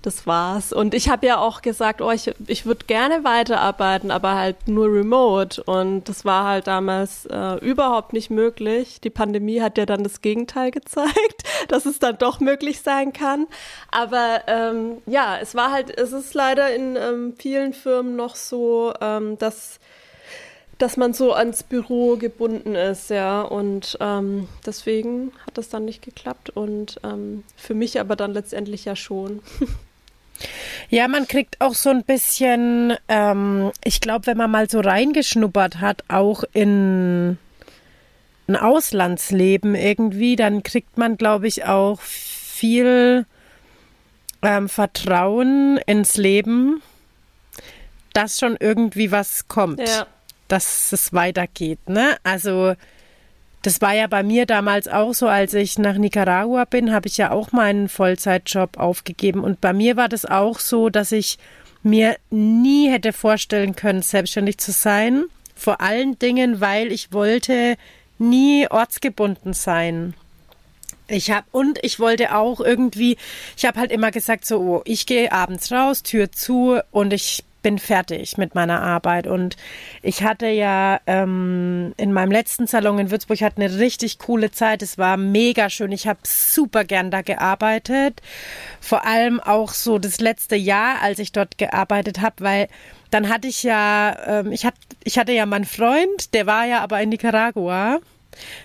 [0.00, 0.72] das war's.
[0.72, 4.86] Und ich habe ja auch gesagt, oh, ich, ich würde gerne weiterarbeiten, aber halt nur
[4.86, 5.62] remote.
[5.62, 9.00] Und das war halt damals äh, überhaupt nicht möglich.
[9.02, 13.46] Die Pandemie hat ja dann das Gegenteil gezeigt, dass es dann doch möglich sein kann.
[13.90, 18.94] Aber ähm, ja, es war halt, es ist leider in ähm, vielen Firmen noch so,
[19.02, 19.80] ähm, dass
[20.78, 23.42] dass man so ans Büro gebunden ist, ja.
[23.42, 28.84] Und ähm, deswegen hat das dann nicht geklappt und ähm, für mich aber dann letztendlich
[28.84, 29.40] ja schon.
[30.90, 35.80] Ja, man kriegt auch so ein bisschen, ähm, ich glaube, wenn man mal so reingeschnuppert
[35.80, 37.38] hat, auch in
[38.48, 43.26] ein Auslandsleben irgendwie, dann kriegt man, glaube ich, auch viel
[44.42, 46.82] ähm, Vertrauen ins Leben,
[48.12, 49.88] dass schon irgendwie was kommt.
[49.88, 50.06] Ja
[50.48, 51.78] dass es weitergeht.
[51.88, 52.16] Ne?
[52.22, 52.74] Also
[53.62, 57.16] das war ja bei mir damals auch so, als ich nach Nicaragua bin, habe ich
[57.16, 59.42] ja auch meinen Vollzeitjob aufgegeben.
[59.42, 61.38] Und bei mir war das auch so, dass ich
[61.82, 65.24] mir nie hätte vorstellen können, selbstständig zu sein.
[65.54, 67.76] Vor allen Dingen, weil ich wollte
[68.18, 70.14] nie ortsgebunden sein.
[71.08, 73.16] Ich habe und ich wollte auch irgendwie,
[73.56, 77.44] ich habe halt immer gesagt so, oh, ich gehe abends raus, Tür zu und ich
[77.64, 79.26] bin fertig mit meiner Arbeit.
[79.26, 79.56] Und
[80.02, 84.82] ich hatte ja ähm, in meinem letzten Salon in Würzburg hatte eine richtig coole Zeit.
[84.82, 85.90] Es war mega schön.
[85.90, 88.20] Ich habe super gern da gearbeitet.
[88.80, 92.68] Vor allem auch so das letzte Jahr, als ich dort gearbeitet habe, weil
[93.10, 96.82] dann hatte ich ja, ähm, ich, hat, ich hatte ja meinen Freund, der war ja
[96.82, 97.98] aber in Nicaragua.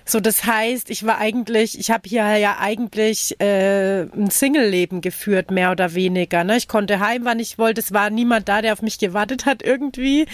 [0.06, 5.52] So, das heißt, ich war eigentlich, ich habe hier ja eigentlich äh, ein Single-Leben geführt,
[5.52, 6.44] mehr oder weniger.
[6.44, 6.58] Ne?
[6.58, 7.82] Ich konnte heim, wann ich wollte.
[7.82, 10.26] Es war niemand da, der auf mich gewartet hat irgendwie.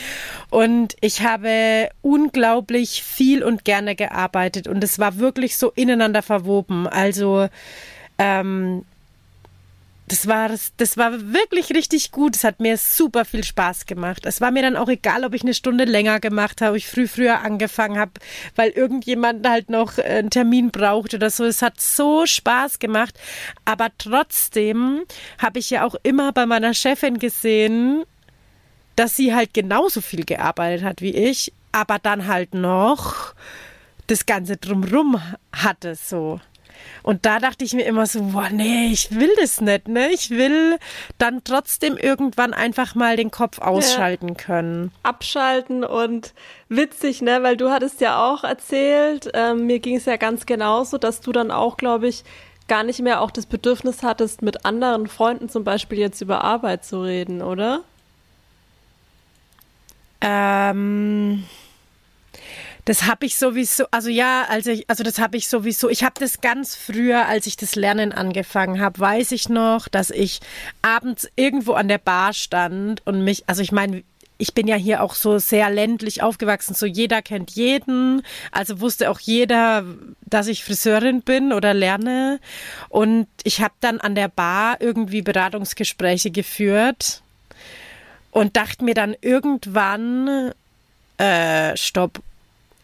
[0.50, 4.68] Und ich habe unglaublich viel und gerne gearbeitet.
[4.68, 6.88] Und es war wirklich so ineinander verwoben.
[6.88, 7.48] Also
[8.18, 8.86] ähm,
[10.08, 12.36] das war, das war wirklich richtig gut.
[12.36, 14.26] Es hat mir super viel Spaß gemacht.
[14.26, 16.88] Es war mir dann auch egal, ob ich eine Stunde länger gemacht habe, ob ich
[16.88, 18.12] früh früher angefangen habe,
[18.56, 21.44] weil irgendjemand halt noch einen Termin braucht oder so.
[21.46, 23.20] Es hat so Spaß gemacht.
[23.66, 25.02] Aber trotzdem
[25.40, 28.04] habe ich ja auch immer bei meiner Chefin gesehen,
[28.96, 33.34] dass sie halt genauso viel gearbeitet hat wie ich, aber dann halt noch
[34.08, 35.20] das Ganze drumrum
[35.52, 36.40] hatte, so.
[37.04, 40.10] Und da dachte ich mir immer so, boah, nee, ich will das nicht, ne?
[40.12, 40.78] Ich will
[41.18, 44.34] dann trotzdem irgendwann einfach mal den Kopf ausschalten ja.
[44.34, 44.92] können.
[45.04, 46.34] Abschalten und
[46.70, 47.44] witzig, ne?
[47.44, 51.32] Weil du hattest ja auch erzählt, ähm, mir ging es ja ganz genauso, dass du
[51.32, 52.24] dann auch, glaube ich,
[52.68, 56.84] gar nicht mehr auch das Bedürfnis hattest, mit anderen Freunden zum Beispiel jetzt über Arbeit
[56.84, 57.82] zu reden, oder?
[60.22, 61.46] Ähm
[62.86, 65.90] das habe ich sowieso, also ja, also, ich, also das habe ich sowieso.
[65.90, 70.12] Ich habe das ganz früher, als ich das Lernen angefangen habe, weiß ich noch, dass
[70.12, 70.40] ich
[70.84, 74.04] abends irgendwo an der Bar stand und mich, also ich meine,
[74.38, 78.22] ich bin ja hier auch so sehr ländlich aufgewachsen, so jeder kennt jeden,
[78.52, 79.86] also wusste auch jeder,
[80.22, 82.40] dass ich Friseurin bin oder lerne.
[82.90, 87.24] Und ich habe dann an der Bar irgendwie Beratungsgespräche geführt
[88.32, 90.52] und dachte mir dann irgendwann,
[91.18, 92.22] äh, stopp,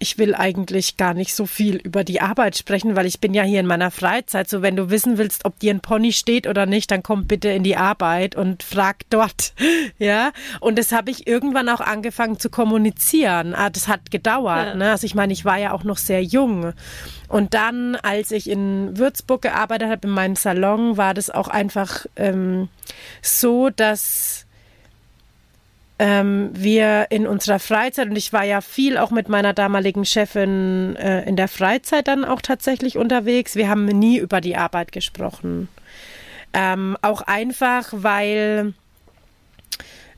[0.01, 3.43] ich will eigentlich gar nicht so viel über die Arbeit sprechen, weil ich bin ja
[3.43, 4.49] hier in meiner Freizeit.
[4.49, 7.49] So, wenn du wissen willst, ob dir ein Pony steht oder nicht, dann komm bitte
[7.49, 9.53] in die Arbeit und frag dort.
[9.97, 10.31] Ja.
[10.59, 13.53] Und das habe ich irgendwann auch angefangen zu kommunizieren.
[13.53, 14.67] Ah, das hat gedauert.
[14.69, 14.75] Ja.
[14.75, 14.91] Ne?
[14.91, 16.73] Also ich meine, ich war ja auch noch sehr jung.
[17.27, 22.05] Und dann, als ich in Würzburg gearbeitet habe, in meinem Salon, war das auch einfach
[22.15, 22.69] ähm,
[23.21, 24.47] so, dass
[26.01, 30.95] ähm, wir in unserer Freizeit, und ich war ja viel auch mit meiner damaligen Chefin
[30.95, 35.67] äh, in der Freizeit dann auch tatsächlich unterwegs, wir haben nie über die Arbeit gesprochen.
[36.53, 38.73] Ähm, auch einfach, weil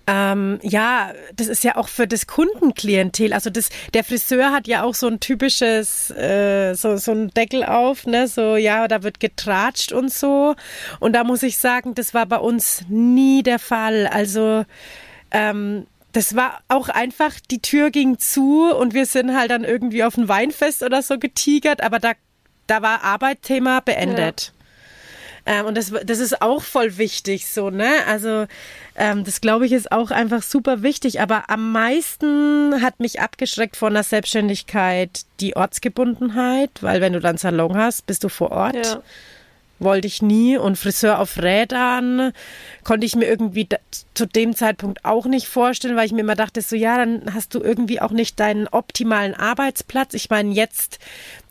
[0.08, 3.34] ähm, ja, das ist ja auch für das Kundenklientel.
[3.34, 7.66] Also das, der Friseur hat ja auch so ein typisches, äh, so, so ein Deckel
[7.66, 10.56] auf, ne, so, ja, da wird getratscht und so.
[11.02, 14.08] Und da muss ich sagen, das war bei uns nie der Fall.
[14.08, 14.64] Also,
[15.34, 20.04] ähm, das war auch einfach, die Tür ging zu und wir sind halt dann irgendwie
[20.04, 22.14] auf ein Weinfest oder so getigert, aber da,
[22.68, 24.54] da war Arbeitsthema beendet.
[24.56, 24.64] Ja.
[25.46, 27.92] Ähm, und das, das ist auch voll wichtig, so, ne?
[28.08, 28.46] Also,
[28.96, 31.20] ähm, das glaube ich ist auch einfach super wichtig.
[31.20, 37.38] Aber am meisten hat mich abgeschreckt von der Selbstständigkeit die Ortsgebundenheit, weil wenn du dann
[37.38, 38.86] Salon hast, bist du vor Ort.
[38.86, 39.04] Ja
[39.84, 42.34] wollte ich nie und Friseur auf Rädern
[42.84, 43.68] konnte ich mir irgendwie
[44.14, 47.54] zu dem Zeitpunkt auch nicht vorstellen, weil ich mir immer dachte, so ja, dann hast
[47.56, 50.14] du irgendwie auch nicht deinen optimalen Arbeitsplatz.
[50.14, 51.00] Ich meine, jetzt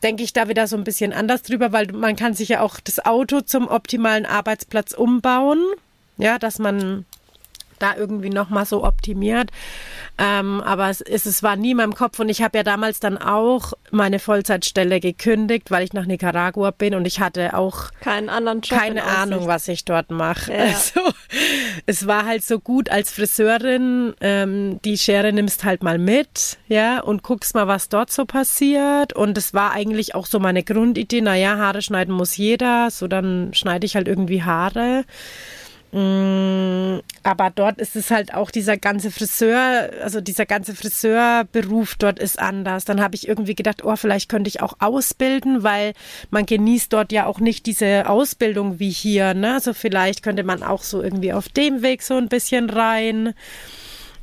[0.02, 2.80] denke ich da wieder so ein bisschen anders drüber, weil man kann sich ja auch
[2.80, 5.62] das Auto zum optimalen Arbeitsplatz umbauen.
[6.18, 7.06] Ja, dass man
[7.82, 9.50] da irgendwie nochmal so optimiert.
[10.18, 13.00] Ähm, aber es, ist, es war nie in meinem Kopf und ich habe ja damals
[13.00, 18.28] dann auch meine Vollzeitstelle gekündigt, weil ich nach Nicaragua bin und ich hatte auch keinen
[18.28, 20.52] anderen Job keine Ahnung, was ich dort mache.
[20.52, 20.64] Ja.
[20.64, 21.00] Also
[21.86, 27.00] es war halt so gut als Friseurin, ähm, die Schere nimmst halt mal mit, ja,
[27.00, 29.14] und guckst mal, was dort so passiert.
[29.14, 33.54] Und es war eigentlich auch so meine Grundidee, naja, Haare schneiden muss jeder, so dann
[33.54, 35.04] schneide ich halt irgendwie Haare.
[35.92, 42.18] Mm, aber dort ist es halt auch dieser ganze Friseur, also dieser ganze Friseurberuf dort
[42.18, 42.86] ist anders.
[42.86, 45.92] Dann habe ich irgendwie gedacht, oh, vielleicht könnte ich auch ausbilden, weil
[46.30, 49.34] man genießt dort ja auch nicht diese Ausbildung wie hier.
[49.34, 49.54] Ne?
[49.54, 53.34] Also vielleicht könnte man auch so irgendwie auf dem Weg so ein bisschen rein.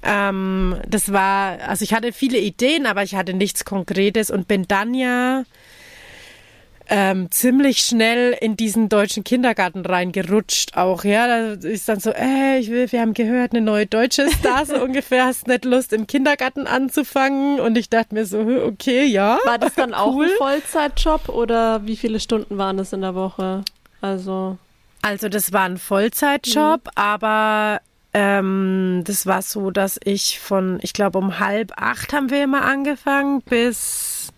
[0.01, 4.67] Ähm, das war, also ich hatte viele Ideen, aber ich hatte nichts Konkretes und bin
[4.67, 5.43] dann ja
[6.91, 11.28] ähm, ziemlich schnell in diesen deutschen Kindergarten reingerutscht auch, ja.
[11.28, 14.75] Da ist dann so, ey, ich will, wir haben gehört, eine neue deutsche Star, so
[14.84, 17.60] ungefähr, hast nicht Lust im Kindergarten anzufangen?
[17.60, 19.38] Und ich dachte mir so, okay, ja.
[19.45, 20.25] War das dann auch cool.
[20.25, 23.63] ein Vollzeitjob oder wie viele Stunden waren es in der Woche?
[24.02, 24.58] Also.
[25.02, 26.91] Also das war ein Vollzeitjob, mhm.
[26.95, 27.82] aber
[28.13, 32.63] ähm, das war so, dass ich von, ich glaube, um halb acht haben wir immer
[32.63, 34.34] angefangen bis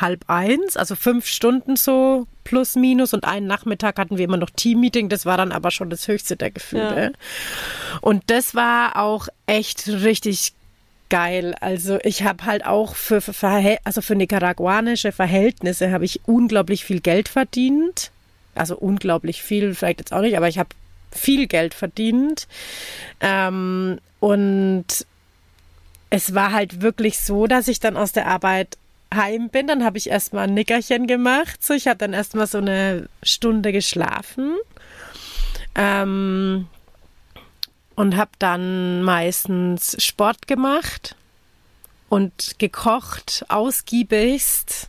[0.00, 4.50] halb eins, also fünf Stunden so plus minus und einen Nachmittag hatten wir immer noch
[4.50, 7.02] Teammeeting, das war dann aber schon das höchste der Gefühle.
[7.02, 7.10] Ja.
[8.00, 10.52] Und das war auch echt richtig
[11.08, 11.54] geil.
[11.60, 17.00] Also ich habe halt auch für, für, also für nicaraguanische Verhältnisse habe ich unglaublich viel
[17.00, 18.10] Geld verdient.
[18.54, 20.70] Also unglaublich viel, vielleicht jetzt auch nicht, aber ich habe
[21.12, 22.46] viel Geld verdient.
[23.20, 24.86] Ähm, und
[26.10, 28.76] es war halt wirklich so, dass ich dann aus der Arbeit
[29.14, 29.66] heim bin.
[29.66, 31.62] Dann habe ich erstmal ein Nickerchen gemacht.
[31.64, 34.56] So, ich habe dann erstmal so eine Stunde geschlafen.
[35.74, 36.66] Ähm,
[37.94, 41.16] und habe dann meistens Sport gemacht
[42.08, 44.88] und gekocht, ausgiebigst.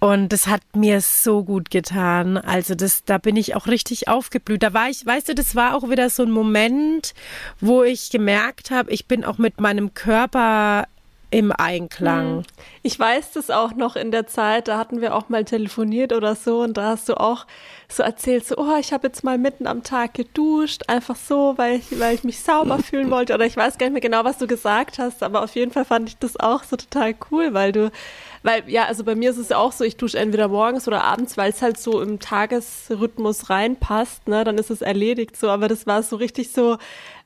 [0.00, 2.38] Und das hat mir so gut getan.
[2.38, 4.62] Also das, da bin ich auch richtig aufgeblüht.
[4.62, 7.14] Da war ich, weißt du, das war auch wieder so ein Moment,
[7.60, 10.88] wo ich gemerkt habe, ich bin auch mit meinem Körper
[11.30, 12.38] im Einklang.
[12.38, 12.42] Hm.
[12.82, 16.34] Ich weiß das auch noch in der Zeit, da hatten wir auch mal telefoniert oder
[16.34, 17.46] so und da hast du auch
[17.88, 21.76] so erzählt, so, oh, ich habe jetzt mal mitten am Tag geduscht, einfach so, weil
[21.76, 24.38] ich, weil ich mich sauber fühlen wollte oder ich weiß gar nicht mehr genau, was
[24.38, 27.72] du gesagt hast, aber auf jeden Fall fand ich das auch so total cool, weil
[27.72, 27.90] du,
[28.42, 31.36] weil ja, also bei mir ist es auch so, ich dusche entweder morgens oder abends,
[31.36, 35.86] weil es halt so im Tagesrhythmus reinpasst, ne, dann ist es erledigt so, aber das
[35.86, 36.78] war so richtig so,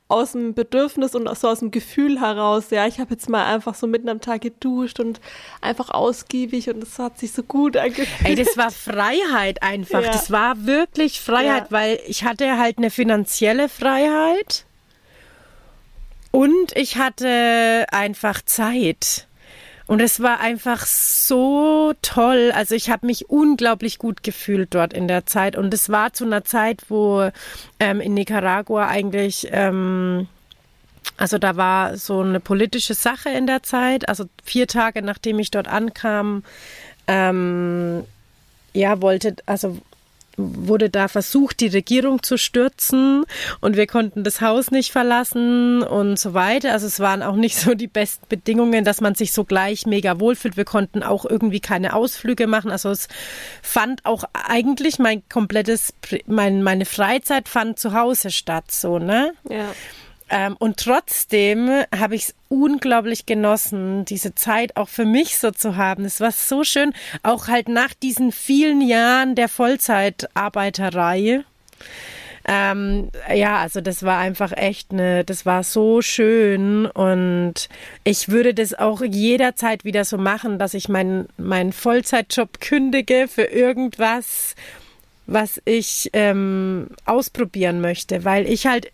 [0.08, 3.74] aus dem Bedürfnis und so aus dem Gefühl heraus, ja, ich habe jetzt mal einfach
[3.74, 5.20] so mitten am Tag geduscht und
[5.62, 8.24] einfach ausgiebig und es hat sich so gut angefühlt.
[8.24, 10.02] Ey, das war Freiheit einfach.
[10.02, 10.12] Ja.
[10.12, 11.70] Das war wirklich Freiheit, ja.
[11.70, 14.66] weil ich hatte halt eine finanzielle Freiheit
[16.30, 19.26] und ich hatte einfach Zeit.
[19.86, 22.52] Und es war einfach so toll.
[22.54, 25.56] Also ich habe mich unglaublich gut gefühlt dort in der Zeit.
[25.56, 27.30] Und es war zu einer Zeit, wo
[27.80, 30.26] ähm, in Nicaragua eigentlich, ähm,
[31.18, 34.08] also da war so eine politische Sache in der Zeit.
[34.08, 36.44] Also vier Tage nachdem ich dort ankam,
[37.06, 38.04] ähm,
[38.72, 39.78] ja, wollte, also
[40.36, 43.24] wurde da versucht, die Regierung zu stürzen
[43.60, 46.72] und wir konnten das Haus nicht verlassen und so weiter.
[46.72, 50.20] Also es waren auch nicht so die besten Bedingungen, dass man sich so gleich mega
[50.20, 50.56] wohlfühlt.
[50.56, 52.70] Wir konnten auch irgendwie keine Ausflüge machen.
[52.70, 53.08] Also es
[53.62, 55.94] fand auch eigentlich mein komplettes,
[56.26, 59.32] mein, meine Freizeit fand zu Hause statt, so, ne?
[59.48, 59.68] Ja.
[60.30, 65.76] Ähm, und trotzdem habe ich es unglaublich genossen, diese Zeit auch für mich so zu
[65.76, 66.04] haben.
[66.04, 71.44] Es war so schön, auch halt nach diesen vielen Jahren der Vollzeitarbeiterei.
[72.46, 77.70] Ähm, ja, also das war einfach echt eine, das war so schön und
[78.04, 83.44] ich würde das auch jederzeit wieder so machen, dass ich meinen mein Vollzeitjob kündige für
[83.44, 84.56] irgendwas,
[85.26, 88.92] was ich ähm, ausprobieren möchte, weil ich halt,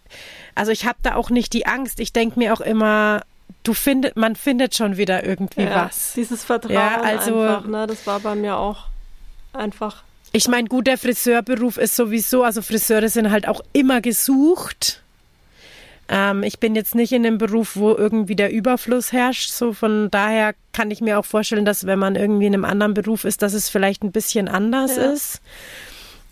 [0.55, 2.01] also ich habe da auch nicht die Angst.
[2.01, 3.23] Ich denke mir auch immer,
[3.63, 6.13] du findet, man findet schon wieder irgendwie ja, was.
[6.15, 7.87] Dieses Vertrauen ja, also, einfach, ne?
[7.87, 8.87] Das war bei mir auch
[9.53, 10.05] einfach.
[10.33, 15.03] Ich meine, gut, der Friseurberuf ist sowieso, also Friseure sind halt auch immer gesucht.
[16.09, 19.51] Ähm, ich bin jetzt nicht in einem Beruf, wo irgendwie der Überfluss herrscht.
[19.51, 22.95] So von daher kann ich mir auch vorstellen, dass wenn man irgendwie in einem anderen
[22.95, 25.11] Beruf ist, dass es vielleicht ein bisschen anders ja.
[25.13, 25.41] ist.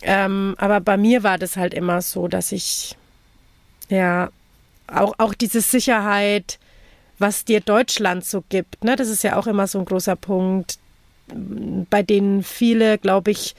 [0.02, 2.96] Ähm, aber bei mir war das halt immer so, dass ich
[3.88, 4.30] ja
[4.86, 6.58] auch, auch diese Sicherheit,
[7.18, 10.78] was dir Deutschland so gibt, ne, das ist ja auch immer so ein großer Punkt,
[11.90, 13.54] bei denen viele, glaube ich,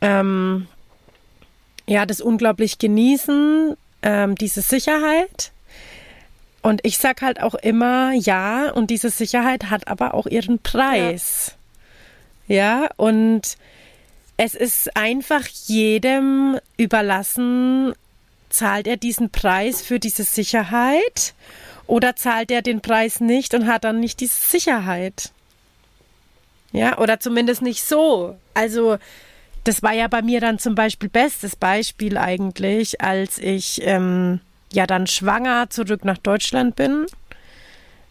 [0.00, 0.66] ähm,
[1.86, 5.52] ja, das unglaublich genießen, ähm, diese Sicherheit.
[6.62, 11.56] Und ich sag halt auch immer, ja, und diese Sicherheit hat aber auch ihren Preis.
[12.48, 13.56] Ja, ja und
[14.36, 17.94] es ist einfach jedem überlassen,
[18.50, 21.34] zahlt er diesen Preis für diese Sicherheit
[21.86, 25.30] oder zahlt er den Preis nicht und hat dann nicht diese Sicherheit.
[26.72, 28.36] Ja, oder zumindest nicht so.
[28.54, 28.98] Also,
[29.64, 34.40] das war ja bei mir dann zum Beispiel bestes Beispiel eigentlich, als ich ähm,
[34.72, 37.06] ja dann schwanger zurück nach Deutschland bin.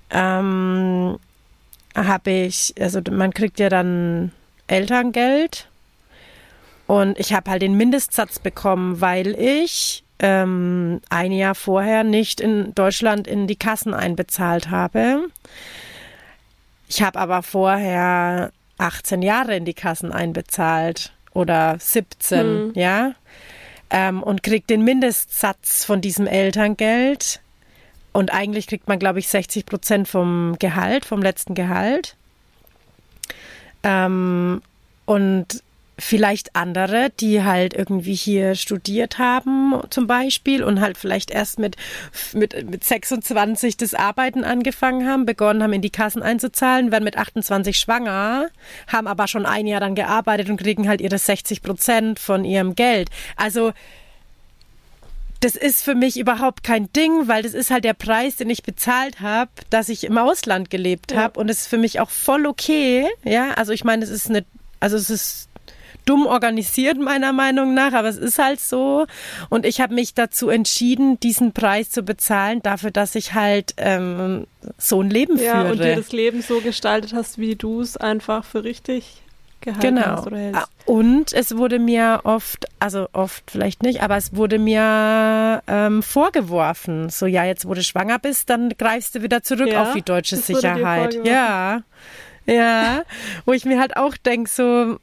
[0.10, 1.20] Ähm,
[1.96, 4.32] habe ich, also man kriegt ja dann
[4.68, 5.68] Elterngeld
[6.88, 12.74] und ich habe halt den Mindestsatz bekommen, weil ich ähm, ein Jahr vorher nicht in
[12.76, 15.28] Deutschland in die Kassen einbezahlt habe.
[16.88, 22.72] Ich habe aber vorher 18 Jahre in die Kassen einbezahlt oder 17, mhm.
[22.76, 23.14] ja,
[23.90, 27.42] ähm, und kriegt den Mindestsatz von diesem Elterngeld.
[28.14, 32.16] Und eigentlich kriegt man, glaube ich, 60 Prozent vom Gehalt, vom letzten Gehalt.
[33.84, 34.62] Ähm,
[35.06, 35.64] und
[35.98, 41.76] vielleicht andere, die halt irgendwie hier studiert haben zum Beispiel und halt vielleicht erst mit,
[42.34, 47.18] mit, mit 26 das Arbeiten angefangen haben, begonnen haben, in die Kassen einzuzahlen, werden mit
[47.18, 48.48] 28 schwanger,
[48.88, 52.76] haben aber schon ein Jahr dann gearbeitet und kriegen halt ihre 60 Prozent von ihrem
[52.76, 53.10] Geld.
[53.38, 53.72] Also
[55.42, 58.64] das ist für mich überhaupt kein Ding, weil das ist halt der Preis, den ich
[58.64, 61.18] bezahlt habe, dass ich im Ausland gelebt ja.
[61.18, 63.08] habe und es ist für mich auch voll okay.
[63.24, 64.46] Ja, also ich meine, es ist eine,
[64.80, 65.50] also es ist
[66.06, 69.06] dumm organisiert, meiner Meinung nach, aber es ist halt so.
[69.50, 74.48] Und ich habe mich dazu entschieden, diesen Preis zu bezahlen, dafür, dass ich halt ähm,
[74.78, 75.72] so ein Leben ja, führe.
[75.72, 79.22] Und dir das Leben so gestaltet hast, wie du es einfach für richtig
[79.66, 80.06] gehalten genau.
[80.06, 80.62] hast oder hältst.
[80.62, 86.04] Ah, und es wurde mir oft, also oft vielleicht nicht, aber es wurde mir ähm,
[86.04, 89.94] vorgeworfen, so ja, jetzt wo du schwanger bist, dann greifst du wieder zurück ja, auf
[89.94, 91.20] die deutsche Sicherheit.
[91.26, 91.82] Ja.
[92.48, 93.02] Ja,
[93.46, 95.00] wo ich mir halt auch denke, so,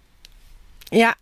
[0.93, 1.15] ja,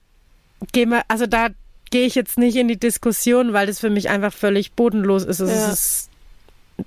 [0.72, 1.48] geh mal, also da
[1.90, 5.40] gehe ich jetzt nicht in die Diskussion, weil das für mich einfach völlig bodenlos ist.
[5.40, 5.72] Also ja.
[5.72, 6.10] Es ist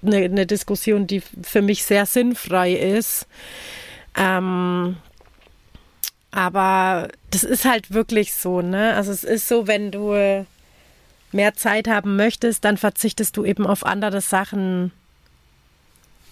[0.02, 3.28] eine, eine, Diskussion, die für mich sehr sinnfrei ist.
[4.16, 4.98] Ähm,
[6.32, 8.94] aber das ist halt wirklich so, ne?
[8.96, 10.46] Also es ist so, wenn du
[11.32, 14.92] mehr Zeit haben möchtest, dann verzichtest du eben auf andere Sachen.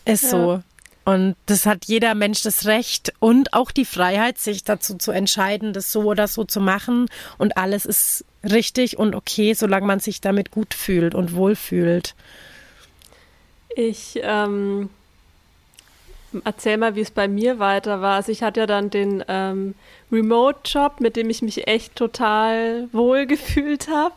[0.06, 0.30] Ist ja.
[0.30, 0.64] so.
[1.04, 5.74] Und das hat jeder Mensch das Recht und auch die Freiheit, sich dazu zu entscheiden,
[5.74, 7.08] das so oder so zu machen.
[7.38, 12.16] Und alles ist richtig und okay, solange man sich damit gut fühlt und wohlfühlt.
[13.76, 14.90] Ich ähm,
[16.44, 18.16] erzähl mal, wie es bei mir weiter war.
[18.16, 19.76] Also ich hatte ja dann den ähm,
[20.12, 24.16] Remote-Job, mit dem ich mich echt total wohl gefühlt habe.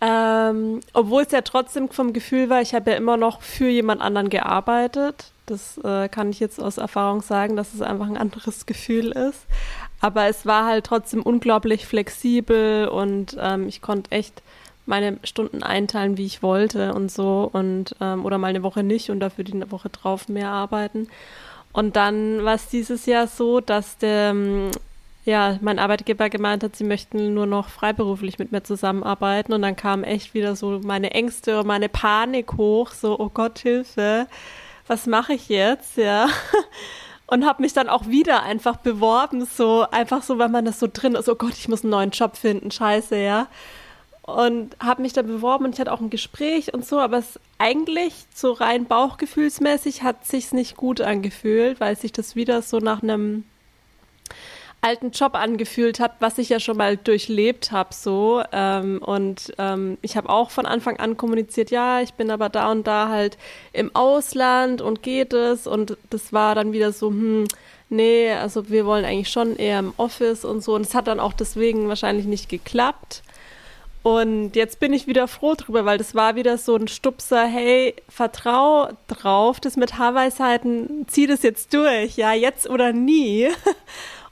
[0.00, 4.00] Ähm, obwohl es ja trotzdem vom Gefühl war, ich habe ja immer noch für jemand
[4.00, 5.32] anderen gearbeitet.
[5.46, 9.46] Das äh, kann ich jetzt aus Erfahrung sagen, dass es einfach ein anderes Gefühl ist.
[10.00, 14.42] Aber es war halt trotzdem unglaublich flexibel und ähm, ich konnte echt
[14.86, 19.10] meine Stunden einteilen, wie ich wollte und so und ähm, oder mal eine Woche nicht
[19.10, 21.08] und dafür die Woche drauf mehr arbeiten.
[21.72, 24.70] Und dann war es dieses Jahr so, dass der ähm,
[25.24, 29.52] ja, mein Arbeitgeber gemeint hat, sie möchten nur noch freiberuflich mit mir zusammenarbeiten.
[29.52, 33.58] Und dann kam echt wieder so meine Ängste und meine Panik hoch, so oh Gott,
[33.58, 34.26] Hilfe
[34.86, 36.28] was mache ich jetzt, ja.
[37.26, 40.88] Und habe mich dann auch wieder einfach beworben, so einfach so, weil man das so
[40.92, 43.48] drin ist, oh Gott, ich muss einen neuen Job finden, scheiße, ja.
[44.22, 47.38] Und habe mich da beworben und ich hatte auch ein Gespräch und so, aber es
[47.58, 53.02] eigentlich so rein bauchgefühlsmäßig hat sich's nicht gut angefühlt, weil sich das wieder so nach
[53.02, 53.44] einem
[54.84, 58.42] alten Job angefühlt hat, was ich ja schon mal durchlebt habe so.
[58.52, 62.70] Ähm, und ähm, ich habe auch von Anfang an kommuniziert, ja, ich bin aber da
[62.70, 63.38] und da halt
[63.72, 65.66] im Ausland und geht es.
[65.66, 67.44] Und das war dann wieder so, hm,
[67.88, 70.74] nee, also wir wollen eigentlich schon eher im Office und so.
[70.74, 73.22] Und es hat dann auch deswegen wahrscheinlich nicht geklappt.
[74.02, 77.94] Und jetzt bin ich wieder froh drüber, weil das war wieder so ein Stupser, hey,
[78.06, 83.48] vertrau drauf, das mit Haarweisheiten, zieh das jetzt durch, ja, jetzt oder nie.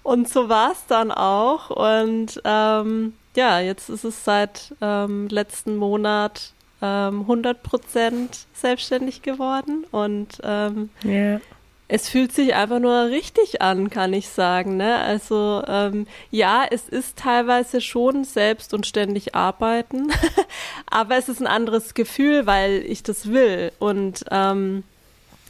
[0.03, 1.70] Und so war es dann auch.
[1.70, 9.86] Und ähm, ja, jetzt ist es seit ähm, letzten Monat ähm, 100 Prozent selbstständig geworden.
[9.90, 11.40] Und ähm, yeah.
[11.88, 14.76] es fühlt sich einfach nur richtig an, kann ich sagen.
[14.76, 14.98] Ne?
[14.98, 20.11] Also ähm, ja, es ist teilweise schon selbst und ständig arbeiten,
[20.90, 23.72] aber es ist ein anderes Gefühl, weil ich das will.
[23.78, 24.82] Und ähm,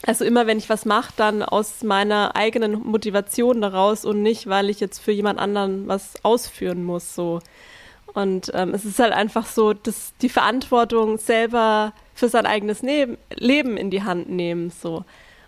[0.07, 4.69] also immer, wenn ich was mache, dann aus meiner eigenen Motivation daraus und nicht, weil
[4.69, 7.15] ich jetzt für jemand anderen was ausführen muss.
[7.15, 7.41] So.
[8.15, 13.17] Und ähm, es ist halt einfach so, dass die Verantwortung selber für sein eigenes ne
[13.35, 14.71] Leben in die Hand nehmen.
[14.71, 15.05] So.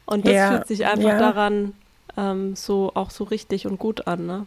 [0.06, 1.18] Und das ja, fühlt sich einfach ja.
[1.18, 1.74] daran
[2.16, 4.46] ähm, so auch so richtig und gut an, ne?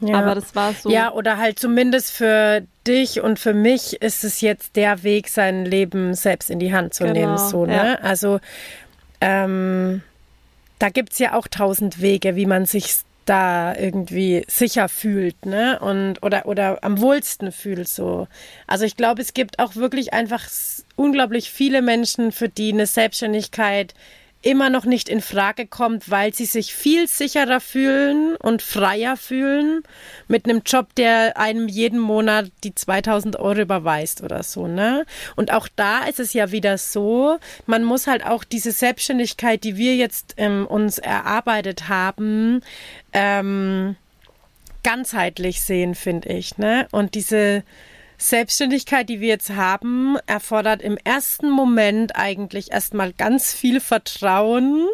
[0.00, 0.18] Ja.
[0.18, 0.90] Aber das war so.
[0.90, 5.64] Ja, oder halt zumindest für dich und für mich ist es jetzt der Weg, sein
[5.64, 7.38] Leben selbst in die Hand zu genau, nehmen.
[7.38, 7.74] So, ne?
[7.74, 7.94] Ja.
[7.96, 8.40] Also
[9.20, 10.02] ähm,
[10.78, 12.96] da gibt es ja auch tausend Wege, wie man sich
[13.26, 15.78] da irgendwie sicher fühlt, ne?
[15.80, 18.26] Und oder oder am wohlsten fühlt so.
[18.66, 20.48] Also ich glaube, es gibt auch wirklich einfach
[20.96, 23.94] unglaublich viele Menschen, für die eine Selbstständigkeit
[24.42, 29.82] immer noch nicht in Frage kommt, weil sie sich viel sicherer fühlen und freier fühlen
[30.28, 35.04] mit einem Job, der einem jeden Monat die 2000 Euro überweist oder so, ne?
[35.36, 39.76] Und auch da ist es ja wieder so, man muss halt auch diese Selbstständigkeit, die
[39.76, 42.62] wir jetzt ähm, uns erarbeitet haben,
[43.12, 43.96] ähm,
[44.82, 46.88] ganzheitlich sehen, finde ich, ne?
[46.92, 47.62] Und diese
[48.20, 54.86] Selbstständigkeit, die wir jetzt haben, erfordert im ersten Moment eigentlich erstmal ganz viel Vertrauen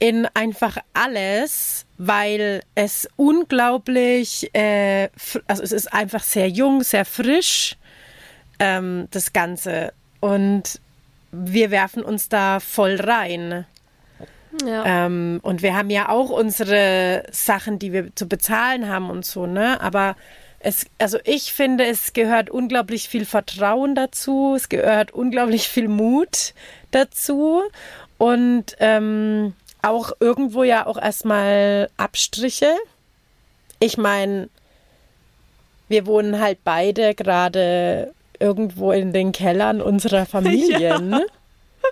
[0.00, 5.08] in einfach alles, weil es unglaublich, äh,
[5.46, 7.76] also es ist einfach sehr jung, sehr frisch,
[8.58, 9.92] ähm, das Ganze.
[10.18, 10.80] Und
[11.30, 13.66] wir werfen uns da voll rein.
[14.66, 15.06] Ja.
[15.06, 19.46] Ähm, und wir haben ja auch unsere Sachen, die wir zu bezahlen haben und so,
[19.46, 19.80] ne?
[19.80, 20.16] Aber
[20.60, 26.54] es, also ich finde, es gehört unglaublich viel Vertrauen dazu, es gehört unglaublich viel Mut
[26.90, 27.62] dazu
[28.18, 32.74] und ähm, auch irgendwo ja auch erstmal Abstriche.
[33.78, 34.48] Ich meine,
[35.88, 41.12] wir wohnen halt beide gerade irgendwo in den Kellern unserer Familien.
[41.12, 41.20] ja.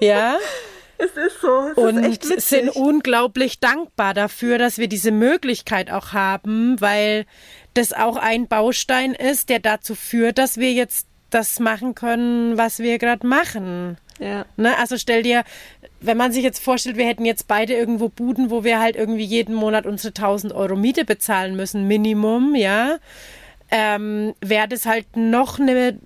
[0.01, 0.39] ja?
[0.99, 1.69] Es ist so.
[1.71, 7.27] Es und ist sind unglaublich dankbar dafür, dass wir diese Möglichkeit auch haben, weil
[7.75, 12.79] das auch ein Baustein ist, der dazu führt, dass wir jetzt das machen können, was
[12.79, 13.99] wir gerade machen.
[14.19, 14.47] Ja.
[14.57, 14.79] Ne?
[14.79, 15.45] Also stell dir,
[16.01, 19.25] wenn man sich jetzt vorstellt, wir hätten jetzt beide irgendwo Buden, wo wir halt irgendwie
[19.25, 22.99] jeden Monat unsere 1000 Euro Miete bezahlen müssen, Minimum, ja,
[23.71, 25.99] ähm, wäre das halt noch eine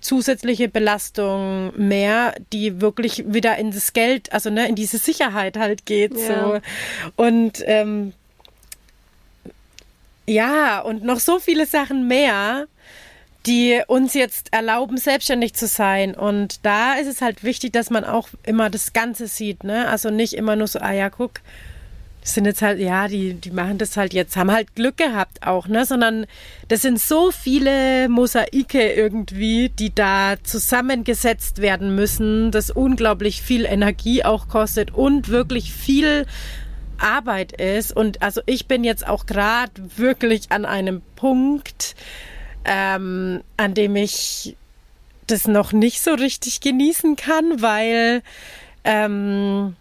[0.00, 5.86] zusätzliche Belastung mehr, die wirklich wieder in das Geld, also ne, in diese Sicherheit halt
[5.86, 6.16] geht.
[6.16, 6.26] Ja.
[6.26, 6.60] So.
[7.16, 8.12] Und ähm,
[10.26, 12.66] ja, und noch so viele Sachen mehr,
[13.46, 16.14] die uns jetzt erlauben, selbstständig zu sein.
[16.14, 19.88] Und da ist es halt wichtig, dass man auch immer das Ganze sieht, ne?
[19.88, 21.40] Also nicht immer nur so, ah ja, guck,
[22.22, 25.66] sind jetzt halt, ja, die, die machen das halt jetzt, haben halt Glück gehabt auch,
[25.66, 25.84] ne?
[25.84, 26.26] Sondern
[26.68, 34.24] das sind so viele Mosaike irgendwie, die da zusammengesetzt werden müssen, das unglaublich viel Energie
[34.24, 36.26] auch kostet und wirklich viel
[36.98, 37.94] Arbeit ist.
[37.94, 41.96] Und also ich bin jetzt auch gerade wirklich an einem Punkt,
[42.64, 44.56] ähm, an dem ich
[45.26, 48.22] das noch nicht so richtig genießen kann, weil
[48.84, 49.76] ähm,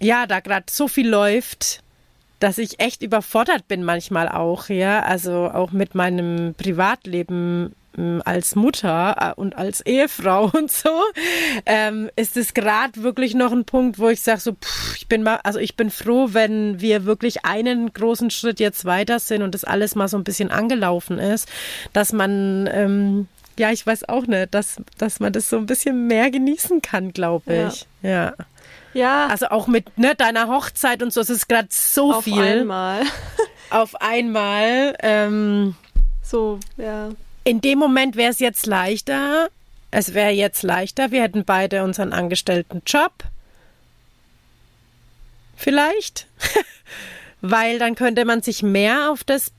[0.00, 1.82] ja, da gerade so viel läuft,
[2.40, 8.54] dass ich echt überfordert bin manchmal auch, ja, also auch mit meinem Privatleben ähm, als
[8.54, 10.90] Mutter äh, und als Ehefrau und so,
[11.64, 15.22] ähm, ist es gerade wirklich noch ein Punkt, wo ich sage so, pff, ich bin
[15.22, 19.54] mal, also ich bin froh, wenn wir wirklich einen großen Schritt jetzt weiter sind und
[19.54, 21.48] das alles mal so ein bisschen angelaufen ist,
[21.92, 26.06] dass man ähm, ja, ich weiß auch nicht, dass, dass man das so ein bisschen
[26.06, 27.86] mehr genießen kann, glaube ich.
[28.02, 28.10] Ja.
[28.10, 28.34] ja.
[28.94, 29.26] Ja.
[29.26, 32.34] Also auch mit ne, deiner Hochzeit und so, es ist gerade so Auf viel.
[32.34, 33.02] Auf einmal.
[33.70, 34.96] Auf einmal.
[35.00, 35.74] Ähm,
[36.22, 37.10] so, ja.
[37.42, 39.48] In dem Moment wäre es jetzt leichter.
[39.90, 41.10] Es wäre jetzt leichter.
[41.10, 43.12] Wir hätten beide unseren angestellten Job.
[45.56, 46.26] Vielleicht.
[47.40, 49.52] Weil dann könnte man sich mehr auf das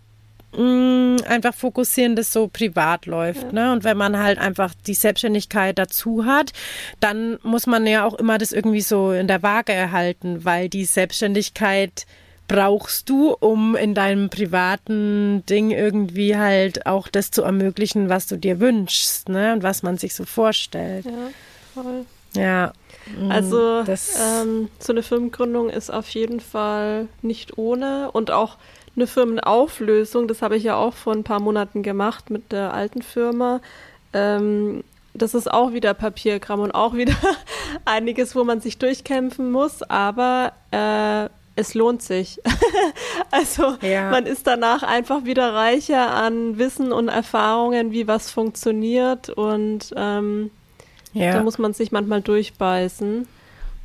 [0.58, 3.44] mh, einfach fokussieren, das so privat läuft.
[3.44, 3.52] Ja.
[3.52, 3.72] Ne?
[3.72, 6.52] Und wenn man halt einfach die Selbstständigkeit dazu hat,
[7.00, 10.86] dann muss man ja auch immer das irgendwie so in der Waage erhalten, weil die
[10.86, 12.06] Selbstständigkeit
[12.48, 18.38] brauchst du, um in deinem privaten Ding irgendwie halt auch das zu ermöglichen, was du
[18.38, 19.54] dir wünschst, ne?
[19.54, 21.06] Und was man sich so vorstellt.
[21.06, 21.12] Ja,
[21.74, 22.06] voll.
[22.36, 22.74] Ja.
[23.30, 28.58] Also ähm, so eine Firmengründung ist auf jeden Fall nicht ohne und auch
[28.96, 33.02] eine Firmenauflösung, das habe ich ja auch vor ein paar Monaten gemacht mit der alten
[33.02, 33.62] Firma.
[34.14, 34.84] Ähm,
[35.14, 37.16] das ist auch wieder Papierkram und auch wieder
[37.86, 42.42] einiges, wo man sich durchkämpfen muss, aber äh, es lohnt sich.
[43.32, 44.10] also ja.
[44.10, 50.52] man ist danach einfach wieder reicher an Wissen und Erfahrungen, wie was funktioniert und ähm,
[51.14, 51.34] ja.
[51.34, 53.28] da muss man sich manchmal durchbeißen.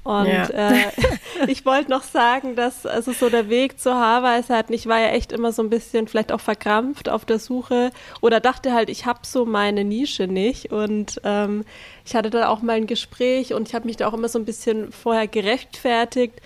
[0.02, 0.46] Und ja.
[0.48, 0.90] äh,
[1.46, 5.32] ich wollte noch sagen, dass also so der Weg zur Haarweisheit, ich war ja echt
[5.32, 7.90] immer so ein bisschen vielleicht auch verkrampft auf der Suche
[8.20, 10.72] oder dachte halt, ich habe so meine Nische nicht.
[10.72, 11.64] Und ähm,
[12.04, 14.38] ich hatte da auch mal ein Gespräch und ich habe mich da auch immer so
[14.38, 16.40] ein bisschen vorher gerechtfertigt,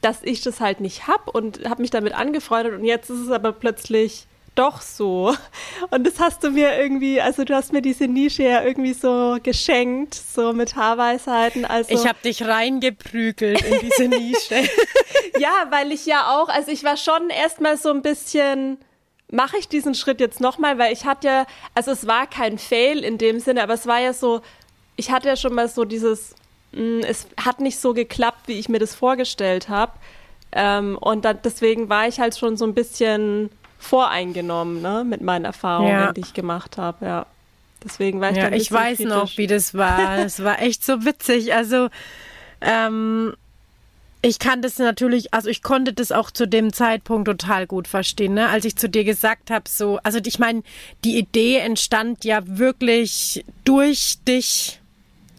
[0.00, 3.30] dass ich das halt nicht hab und habe mich damit angefreundet und jetzt ist es
[3.30, 5.34] aber plötzlich doch so.
[5.90, 9.38] Und das hast du mir irgendwie, also du hast mir diese Nische ja irgendwie so
[9.42, 11.64] geschenkt, so mit Haarweisheiten.
[11.64, 14.68] Also ich habe dich reingeprügelt in diese Nische.
[15.38, 18.78] ja, weil ich ja auch, also ich war schon erstmal so ein bisschen
[19.32, 23.04] mache ich diesen Schritt jetzt nochmal, weil ich hatte ja, also es war kein Fail
[23.04, 24.40] in dem Sinne, aber es war ja so,
[24.96, 26.34] ich hatte ja schon mal so dieses,
[26.72, 29.92] mh, mm, es hat nicht so geklappt, wie ich mir das vorgestellt habe.
[30.52, 33.50] Ähm, und dann, deswegen war ich halt schon so ein bisschen
[33.80, 36.12] voreingenommen, ne, mit meinen Erfahrungen, ja.
[36.12, 37.26] die ich gemacht habe, ja.
[37.82, 39.12] Deswegen war ich ja, ich weiß kritisch.
[39.12, 40.18] noch, wie das war.
[40.24, 41.54] Es war echt so witzig.
[41.54, 41.88] Also
[42.60, 43.34] ähm,
[44.22, 48.34] ich kann das natürlich, also ich konnte das auch zu dem Zeitpunkt total gut verstehen,
[48.34, 48.50] ne?
[48.50, 50.62] als ich zu dir gesagt habe, so, also ich meine,
[51.04, 54.78] die Idee entstand ja wirklich durch dich.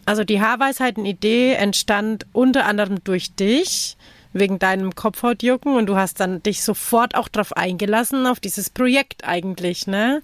[0.04, 3.96] Also die Haarweisheiten-Idee entstand unter anderem durch dich
[4.32, 9.24] wegen deinem Kopfhautjucken und du hast dann dich sofort auch drauf eingelassen, auf dieses Projekt
[9.26, 10.22] eigentlich, ne?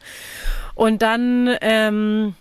[0.75, 2.35] Und dann ähm,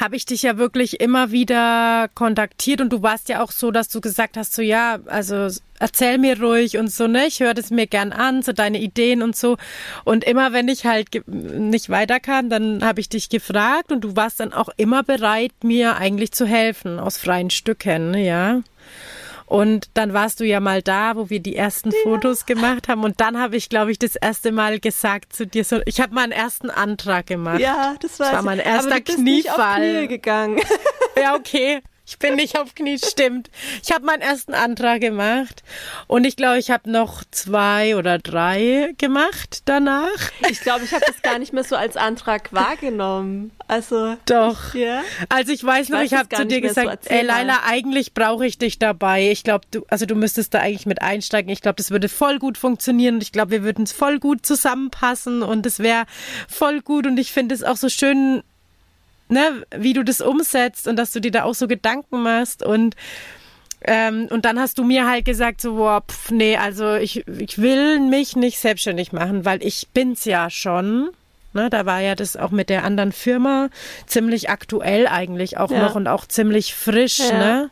[0.00, 3.88] habe ich dich ja wirklich immer wieder kontaktiert und du warst ja auch so, dass
[3.88, 5.48] du gesagt hast, so ja, also
[5.78, 7.26] erzähl mir ruhig und so, ne?
[7.26, 9.58] Ich höre das mir gern an, so deine Ideen und so.
[10.04, 14.40] Und immer wenn ich halt nicht weiterkam, dann habe ich dich gefragt und du warst
[14.40, 18.62] dann auch immer bereit, mir eigentlich zu helfen aus freien Stücken, ja.
[19.50, 21.96] Und dann warst du ja mal da, wo wir die ersten ja.
[22.04, 23.02] Fotos gemacht haben.
[23.02, 26.14] Und dann habe ich, glaube ich, das erste Mal gesagt zu dir, so, ich habe
[26.14, 27.58] meinen ersten Antrag gemacht.
[27.58, 29.80] Ja, das war, das war mein erster Aber du bist Kniefall.
[29.80, 30.60] Nicht auf Knie gegangen.
[31.20, 31.80] Ja, okay.
[32.10, 33.50] Ich bin nicht auf Knie, stimmt.
[33.84, 35.62] Ich habe meinen ersten Antrag gemacht
[36.08, 40.08] und ich glaube, ich habe noch zwei oder drei gemacht danach.
[40.50, 43.52] Ich glaube, ich habe das gar nicht mehr so als Antrag wahrgenommen.
[43.68, 44.74] Also doch.
[44.74, 45.02] Ja?
[45.28, 48.44] Also ich weiß noch, ich, ich habe zu dir gesagt, so ey Laila, eigentlich brauche
[48.44, 49.30] ich dich dabei.
[49.30, 51.52] Ich glaube, du, also du müsstest da eigentlich mit einsteigen.
[51.52, 54.44] Ich glaube, das würde voll gut funktionieren und ich glaube, wir würden es voll gut
[54.44, 56.06] zusammenpassen und es wäre
[56.48, 58.42] voll gut und ich finde es auch so schön,
[59.30, 62.96] ne, wie du das umsetzt und dass du dir da auch so Gedanken machst und
[63.82, 67.58] ähm, und dann hast du mir halt gesagt, so, boah, pf, nee, also ich, ich
[67.58, 71.10] will mich nicht selbstständig machen, weil ich bin's ja schon.
[71.52, 73.70] Ne, da war ja das auch mit der anderen Firma
[74.06, 75.82] ziemlich aktuell eigentlich auch ja.
[75.82, 77.38] noch und auch ziemlich frisch, ja.
[77.38, 77.70] ne?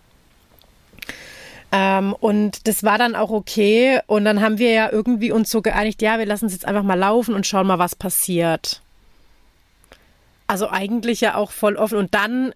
[1.71, 4.01] Ähm, und das war dann auch okay.
[4.07, 6.83] Und dann haben wir ja irgendwie uns so geeinigt, ja, wir lassen es jetzt einfach
[6.83, 8.83] mal laufen und schauen mal, was passiert.
[10.49, 11.99] Also eigentlich ja auch voll offen.
[11.99, 12.53] Und dann,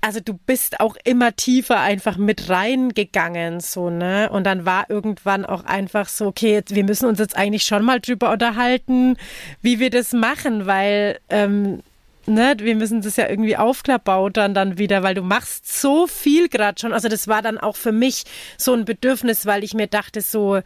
[0.00, 4.30] also du bist auch immer tiefer einfach mit reingegangen, so, ne?
[4.30, 7.84] Und dann war irgendwann auch einfach so, okay, jetzt, wir müssen uns jetzt eigentlich schon
[7.84, 9.16] mal drüber unterhalten,
[9.60, 11.82] wie wir das machen, weil, ähm,
[12.24, 16.80] ne, wir müssen das ja irgendwie aufklappbautern dann wieder, weil du machst so viel gerade
[16.80, 16.94] schon.
[16.94, 18.24] Also das war dann auch für mich
[18.56, 20.60] so ein Bedürfnis, weil ich mir dachte so,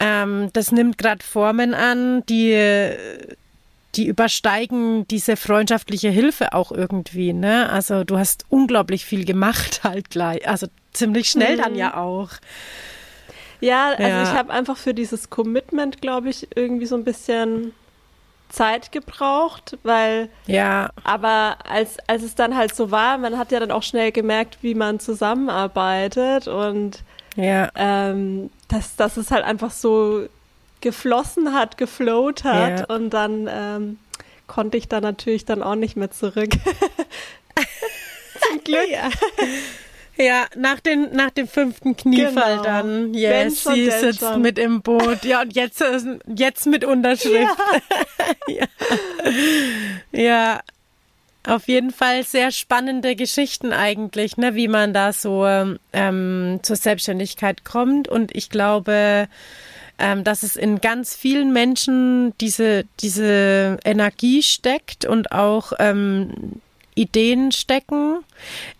[0.00, 2.52] ähm, das nimmt gerade Formen an, die
[3.96, 7.68] die übersteigen diese freundschaftliche Hilfe auch irgendwie, ne?
[7.70, 11.62] Also du hast unglaublich viel gemacht halt gleich, also ziemlich schnell mhm.
[11.62, 12.30] dann ja auch.
[13.60, 14.22] Ja, also ja.
[14.22, 17.72] ich habe einfach für dieses Commitment, glaube ich, irgendwie so ein bisschen
[18.48, 20.90] Zeit gebraucht, weil ja.
[21.04, 24.58] Aber als als es dann halt so war, man hat ja dann auch schnell gemerkt,
[24.62, 27.02] wie man zusammenarbeitet und
[27.36, 27.70] ja.
[27.76, 30.26] ähm, dass dass es halt einfach so
[30.80, 32.94] geflossen hat, geflowt hat ja.
[32.94, 33.98] und dann ähm,
[34.46, 36.50] konnte ich da natürlich dann auch nicht mehr zurück.
[38.48, 38.88] Zum Glück.
[38.88, 39.10] Ja.
[40.16, 42.62] Ja, nach, den, nach dem fünften Kniefall genau.
[42.62, 43.14] dann.
[43.14, 44.42] Yes, schon, sie sitzt schon.
[44.42, 45.24] mit im Boot.
[45.24, 45.82] Ja, und jetzt,
[46.26, 47.56] jetzt mit Unterschrift.
[48.46, 48.54] Ja.
[50.12, 50.20] ja.
[50.20, 50.60] ja.
[51.46, 57.64] Auf jeden Fall sehr spannende Geschichten eigentlich, ne, wie man da so ähm, zur Selbstständigkeit
[57.64, 58.08] kommt.
[58.08, 59.26] Und ich glaube,
[60.00, 66.60] ähm, dass es in ganz vielen Menschen diese, diese Energie steckt und auch ähm,
[66.94, 68.18] Ideen stecken.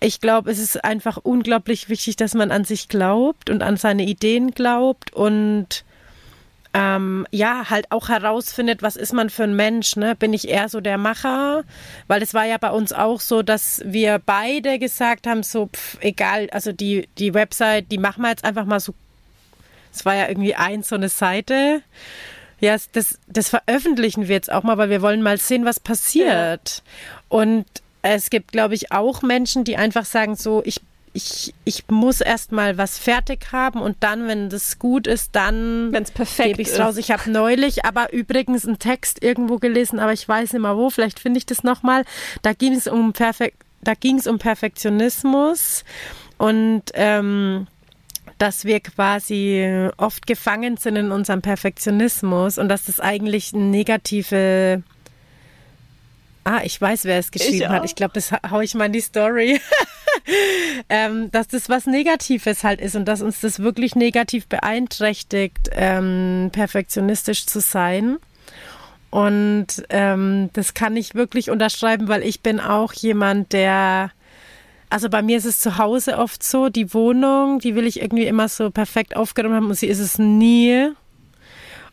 [0.00, 4.04] Ich glaube, es ist einfach unglaublich wichtig, dass man an sich glaubt und an seine
[4.04, 5.84] Ideen glaubt und
[6.72, 10.14] ähm, ja, halt auch herausfindet, was ist man für ein Mensch, ne?
[10.14, 11.64] Bin ich eher so der Macher?
[12.06, 15.98] Weil es war ja bei uns auch so, dass wir beide gesagt haben, so, pff,
[16.00, 18.94] egal, also die, die Website, die machen wir jetzt einfach mal so
[19.92, 21.82] es war ja irgendwie eins so eine Seite.
[22.60, 26.28] Ja, das, das veröffentlichen wir jetzt auch mal, weil wir wollen mal sehen, was passiert.
[26.28, 26.82] Ja.
[27.28, 27.66] Und
[28.02, 30.80] es gibt, glaube ich, auch Menschen, die einfach sagen so, ich
[31.12, 35.92] ich, ich muss erst mal was fertig haben und dann, wenn das gut ist, dann
[35.92, 36.96] es gebe ich raus.
[36.98, 40.90] Ich habe neulich aber übrigens einen Text irgendwo gelesen, aber ich weiß nicht mal wo.
[40.90, 42.04] Vielleicht finde ich das noch mal.
[42.42, 45.84] Da ging es um Perfekt, da ging es um Perfektionismus
[46.38, 47.66] und ähm,
[48.40, 54.82] dass wir quasi oft gefangen sind in unserem Perfektionismus und dass das eigentlich eine negative
[56.42, 57.84] Ah, ich weiß, wer es geschrieben ich hat.
[57.84, 59.60] Ich glaube, das haue ich mal in die Story.
[60.88, 66.48] ähm, dass das was Negatives halt ist und dass uns das wirklich negativ beeinträchtigt, ähm,
[66.50, 68.16] perfektionistisch zu sein.
[69.10, 74.12] Und ähm, das kann ich wirklich unterschreiben, weil ich bin auch jemand, der
[74.90, 78.26] also bei mir ist es zu Hause oft so, die Wohnung, die will ich irgendwie
[78.26, 80.90] immer so perfekt aufgeräumt haben und sie ist es nie.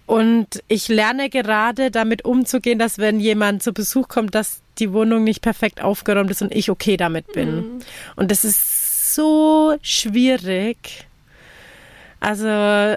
[0.07, 5.23] Und ich lerne gerade damit umzugehen, dass wenn jemand zu Besuch kommt, dass die Wohnung
[5.23, 7.55] nicht perfekt aufgeräumt ist und ich okay damit bin.
[7.55, 7.79] Mhm.
[8.15, 11.07] Und das ist so schwierig.
[12.19, 12.47] Also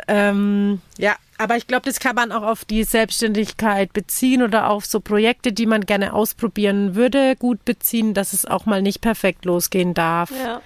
[0.08, 4.84] ähm, ja, aber ich glaube, das kann man auch auf die Selbstständigkeit beziehen oder auf
[4.84, 9.46] so Projekte, die man gerne ausprobieren würde, gut beziehen, dass es auch mal nicht perfekt
[9.46, 10.30] losgehen darf.
[10.30, 10.60] Ja.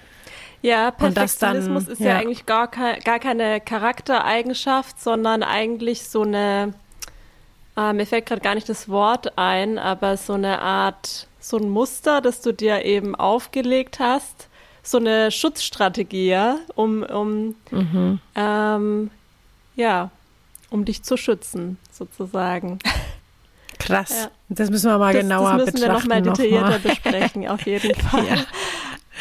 [0.61, 6.73] Ja, Perfektionismus dann, ist ja, ja, eigentlich gar, gar keine Charaktereigenschaft, sondern eigentlich so eine,
[7.77, 11.69] äh, mir fällt gerade gar nicht das Wort ein, aber so eine Art, so ein
[11.69, 14.49] Muster, das du dir eben aufgelegt hast,
[14.81, 18.19] so eine Schutzstrategie, ja, um, um mhm.
[18.35, 19.11] ähm,
[19.75, 20.09] ja,
[20.75, 22.79] um dich zu schützen, sozusagen.
[23.79, 24.11] Krass.
[24.11, 24.29] Ja.
[24.49, 25.65] Das müssen wir mal das, genauer betrachten.
[25.65, 26.79] Das müssen wir noch mal detaillierter noch mal.
[26.79, 28.25] besprechen, auf jeden Fall.
[28.25, 28.35] Ja.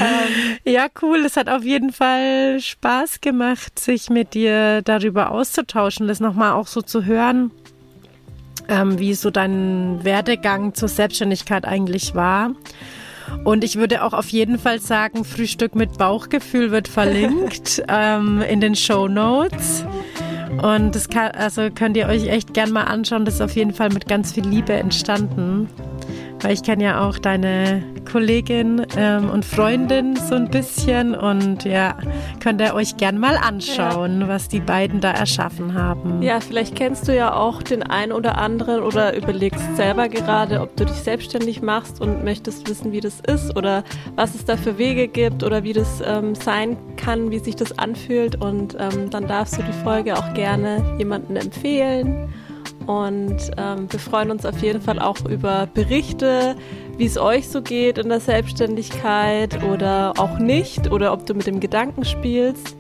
[0.01, 1.19] Ähm, ja, cool.
[1.25, 6.67] Es hat auf jeden Fall Spaß gemacht, sich mit dir darüber auszutauschen, das nochmal auch
[6.67, 7.53] so zu hören,
[8.69, 12.51] ähm, wie so dein Werdegang zur Selbstständigkeit eigentlich war.
[13.45, 18.61] Und ich würde auch auf jeden Fall sagen, Frühstück mit Bauchgefühl wird verlinkt ähm, in
[18.61, 19.85] den Show Notes.
[20.63, 23.25] Und das kann, also könnt ihr euch echt gern mal anschauen.
[23.25, 25.69] Das ist auf jeden Fall mit ganz viel Liebe entstanden
[26.45, 31.97] weil ich kenne ja auch deine Kollegin ähm, und Freundin so ein bisschen und ja,
[32.39, 34.29] könnt ihr euch gern mal anschauen, ja.
[34.29, 36.21] was die beiden da erschaffen haben.
[36.21, 40.77] Ja, vielleicht kennst du ja auch den einen oder anderen oder überlegst selber gerade, ob
[40.77, 43.83] du dich selbstständig machst und möchtest wissen, wie das ist oder
[44.15, 47.79] was es da für Wege gibt oder wie das ähm, sein kann, wie sich das
[47.79, 52.29] anfühlt und ähm, dann darfst du die Folge auch gerne jemanden empfehlen.
[52.87, 56.55] Und ähm, wir freuen uns auf jeden Fall auch über Berichte,
[56.97, 61.47] wie es euch so geht in der Selbstständigkeit oder auch nicht oder ob du mit
[61.47, 62.77] dem Gedanken spielst.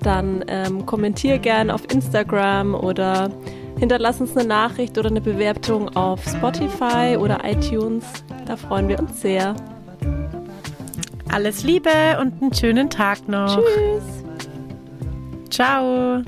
[0.00, 3.30] Dann ähm, kommentier gerne auf Instagram oder
[3.78, 8.04] hinterlass uns eine Nachricht oder eine Bewertung auf Spotify oder iTunes.
[8.46, 9.56] Da freuen wir uns sehr.
[11.30, 11.90] Alles Liebe
[12.20, 13.56] und einen schönen Tag noch.
[13.56, 14.24] Tschüss.
[15.50, 16.22] Ciao.